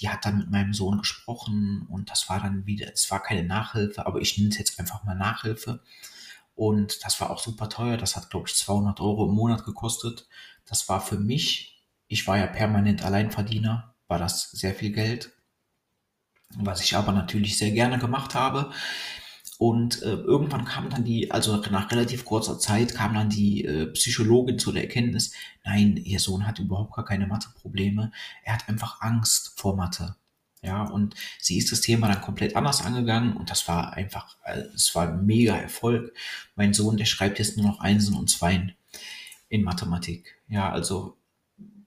die 0.00 0.08
hat 0.08 0.24
dann 0.24 0.38
mit 0.38 0.50
meinem 0.50 0.74
Sohn 0.74 0.98
gesprochen 0.98 1.86
und 1.88 2.10
das 2.10 2.28
war 2.28 2.40
dann 2.40 2.66
wieder, 2.66 2.92
es 2.92 3.10
war 3.10 3.22
keine 3.22 3.44
Nachhilfe, 3.44 4.06
aber 4.06 4.20
ich 4.20 4.36
nenne 4.36 4.50
es 4.50 4.58
jetzt 4.58 4.78
einfach 4.78 5.04
mal 5.04 5.14
Nachhilfe. 5.14 5.80
Und 6.54 7.04
das 7.04 7.20
war 7.20 7.30
auch 7.30 7.40
super 7.40 7.68
teuer. 7.68 7.96
Das 7.96 8.16
hat, 8.16 8.30
glaube 8.30 8.48
ich, 8.48 8.54
200 8.54 9.00
Euro 9.00 9.26
im 9.26 9.34
Monat 9.34 9.64
gekostet. 9.64 10.28
Das 10.66 10.88
war 10.88 11.00
für 11.00 11.18
mich, 11.18 11.84
ich 12.06 12.26
war 12.26 12.38
ja 12.38 12.46
permanent 12.46 13.04
Alleinverdiener, 13.04 13.94
war 14.06 14.18
das 14.18 14.50
sehr 14.50 14.74
viel 14.74 14.92
Geld. 14.92 15.32
Was 16.56 16.80
ich 16.80 16.96
aber 16.96 17.12
natürlich 17.12 17.58
sehr 17.58 17.72
gerne 17.72 17.98
gemacht 17.98 18.34
habe. 18.34 18.70
Und 19.58 20.02
äh, 20.02 20.14
irgendwann 20.14 20.64
kam 20.64 20.90
dann 20.90 21.04
die, 21.04 21.30
also 21.30 21.56
nach 21.70 21.90
relativ 21.90 22.24
kurzer 22.24 22.58
Zeit 22.58 22.94
kam 22.94 23.14
dann 23.14 23.30
die 23.30 23.64
äh, 23.64 23.86
Psychologin 23.86 24.58
zu 24.58 24.72
der 24.72 24.82
Erkenntnis, 24.82 25.32
nein, 25.64 25.96
ihr 25.96 26.18
Sohn 26.18 26.46
hat 26.46 26.58
überhaupt 26.58 26.94
gar 26.94 27.04
keine 27.04 27.26
Matheprobleme. 27.26 28.10
Er 28.42 28.54
hat 28.54 28.68
einfach 28.68 29.00
Angst 29.00 29.52
vor 29.56 29.76
Mathe. 29.76 30.16
Ja, 30.60 30.82
und 30.84 31.14
sie 31.38 31.58
ist 31.58 31.70
das 31.72 31.82
Thema 31.82 32.08
dann 32.08 32.22
komplett 32.22 32.56
anders 32.56 32.82
angegangen 32.82 33.36
und 33.36 33.50
das 33.50 33.68
war 33.68 33.92
einfach, 33.92 34.36
äh, 34.44 34.62
es 34.74 34.94
war 34.94 35.08
ein 35.08 35.26
mega 35.26 35.54
Erfolg. 35.54 36.14
Mein 36.56 36.72
Sohn, 36.72 36.96
der 36.96 37.04
schreibt 37.04 37.38
jetzt 37.38 37.56
nur 37.56 37.66
noch 37.66 37.80
Einsen 37.80 38.16
und 38.16 38.30
Zweien 38.30 38.72
in 39.50 39.62
Mathematik. 39.62 40.36
Ja, 40.48 40.72
also 40.72 41.18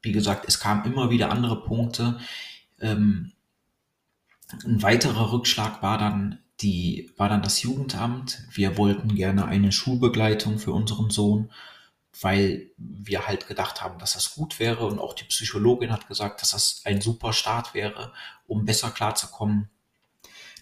wie 0.03 0.11
gesagt, 0.11 0.45
es 0.47 0.59
kamen 0.59 0.85
immer 0.85 1.09
wieder 1.09 1.31
andere 1.31 1.63
Punkte. 1.63 2.19
Ähm, 2.79 3.33
ein 4.63 4.81
weiterer 4.83 5.33
Rückschlag 5.33 5.81
war 5.81 5.97
dann 5.97 6.39
die 6.61 7.11
war 7.17 7.29
dann 7.29 7.41
das 7.43 7.61
Jugendamt. 7.61 8.43
Wir 8.51 8.77
wollten 8.77 9.15
gerne 9.15 9.45
eine 9.45 9.71
Schulbegleitung 9.71 10.57
für 10.57 10.71
unseren 10.71 11.09
Sohn, 11.09 11.51
weil 12.19 12.71
wir 12.77 13.27
halt 13.27 13.47
gedacht 13.47 13.81
haben, 13.81 13.99
dass 13.99 14.13
das 14.13 14.33
gut 14.33 14.59
wäre 14.59 14.85
und 14.87 14.99
auch 14.99 15.13
die 15.13 15.25
Psychologin 15.25 15.91
hat 15.91 16.07
gesagt, 16.07 16.41
dass 16.41 16.51
das 16.51 16.81
ein 16.85 17.01
super 17.01 17.33
Start 17.33 17.73
wäre, 17.73 18.11
um 18.47 18.65
besser 18.65 18.89
klarzukommen. 18.89 19.69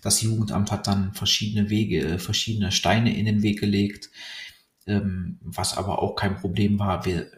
Das 0.02 0.22
Jugendamt 0.22 0.72
hat 0.72 0.88
dann 0.88 1.14
verschiedene 1.14 1.70
Wege, 1.70 2.20
verschiedene 2.20 2.72
Steine 2.72 3.16
in 3.16 3.26
den 3.26 3.42
Weg 3.42 3.60
gelegt, 3.60 4.10
ähm, 4.86 5.40
was 5.42 5.78
aber 5.78 6.00
auch 6.00 6.16
kein 6.16 6.36
Problem 6.36 6.78
war. 6.78 7.06
Wir 7.06 7.32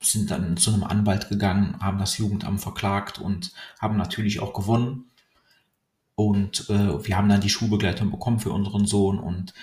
sind 0.00 0.30
dann 0.30 0.56
zu 0.56 0.72
einem 0.72 0.84
Anwalt 0.84 1.28
gegangen, 1.28 1.80
haben 1.80 1.98
das 1.98 2.18
Jugendamt 2.18 2.60
verklagt 2.60 3.18
und 3.18 3.52
haben 3.80 3.96
natürlich 3.96 4.40
auch 4.40 4.52
gewonnen. 4.52 5.10
Und 6.18 6.68
äh, 6.68 7.06
wir 7.06 7.16
haben 7.16 7.28
dann 7.28 7.40
die 7.40 7.48
Schulbegleitung 7.48 8.10
bekommen 8.10 8.40
für 8.40 8.50
unseren 8.50 8.86
Sohn 8.86 9.20
und 9.20 9.54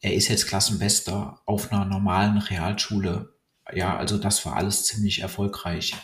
er 0.00 0.14
ist 0.14 0.28
jetzt 0.28 0.46
Klassenbester 0.46 1.40
auf 1.46 1.72
einer 1.72 1.84
normalen 1.84 2.38
Realschule. 2.38 3.34
Ja, 3.74 3.96
also 3.96 4.16
das 4.16 4.46
war 4.46 4.54
alles 4.54 4.84
ziemlich 4.84 5.22
erfolgreich. 5.22 5.94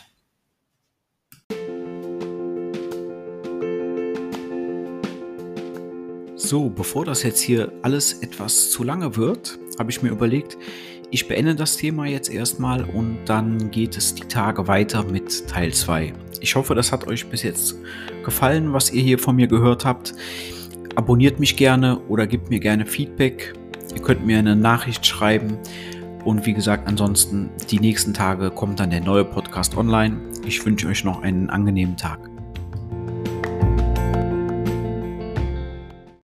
So, 6.35 6.69
bevor 6.69 7.05
das 7.05 7.23
jetzt 7.23 7.39
hier 7.39 7.71
alles 7.81 8.11
etwas 8.11 8.71
zu 8.71 8.83
lange 8.83 9.15
wird, 9.15 9.57
habe 9.79 9.89
ich 9.89 10.01
mir 10.01 10.09
überlegt, 10.09 10.57
ich 11.13 11.27
beende 11.27 11.53
das 11.53 11.77
Thema 11.77 12.07
jetzt 12.07 12.33
erstmal 12.33 12.83
und 12.83 13.19
dann 13.25 13.69
geht 13.69 13.95
es 13.97 14.15
die 14.15 14.27
Tage 14.27 14.67
weiter 14.67 15.03
mit 15.03 15.47
Teil 15.47 15.71
2. 15.71 16.11
Ich 16.41 16.55
hoffe, 16.55 16.73
das 16.73 16.91
hat 16.91 17.05
euch 17.07 17.27
bis 17.27 17.43
jetzt 17.43 17.75
gefallen, 18.25 18.73
was 18.73 18.91
ihr 18.91 19.03
hier 19.03 19.19
von 19.19 19.35
mir 19.35 19.45
gehört 19.45 19.85
habt. 19.85 20.15
Abonniert 20.95 21.39
mich 21.39 21.55
gerne 21.55 21.99
oder 22.07 22.25
gebt 22.25 22.49
mir 22.49 22.59
gerne 22.59 22.87
Feedback. 22.87 23.53
Ihr 23.93 24.01
könnt 24.01 24.25
mir 24.25 24.39
eine 24.39 24.55
Nachricht 24.55 25.05
schreiben. 25.05 25.59
Und 26.25 26.47
wie 26.47 26.53
gesagt, 26.53 26.87
ansonsten 26.87 27.51
die 27.69 27.79
nächsten 27.79 28.15
Tage 28.15 28.49
kommt 28.49 28.79
dann 28.79 28.89
der 28.89 29.01
neue 29.01 29.23
Podcast 29.23 29.77
online. 29.77 30.19
Ich 30.47 30.65
wünsche 30.65 30.87
euch 30.87 31.03
noch 31.03 31.21
einen 31.21 31.51
angenehmen 31.51 31.95
Tag. 31.95 32.32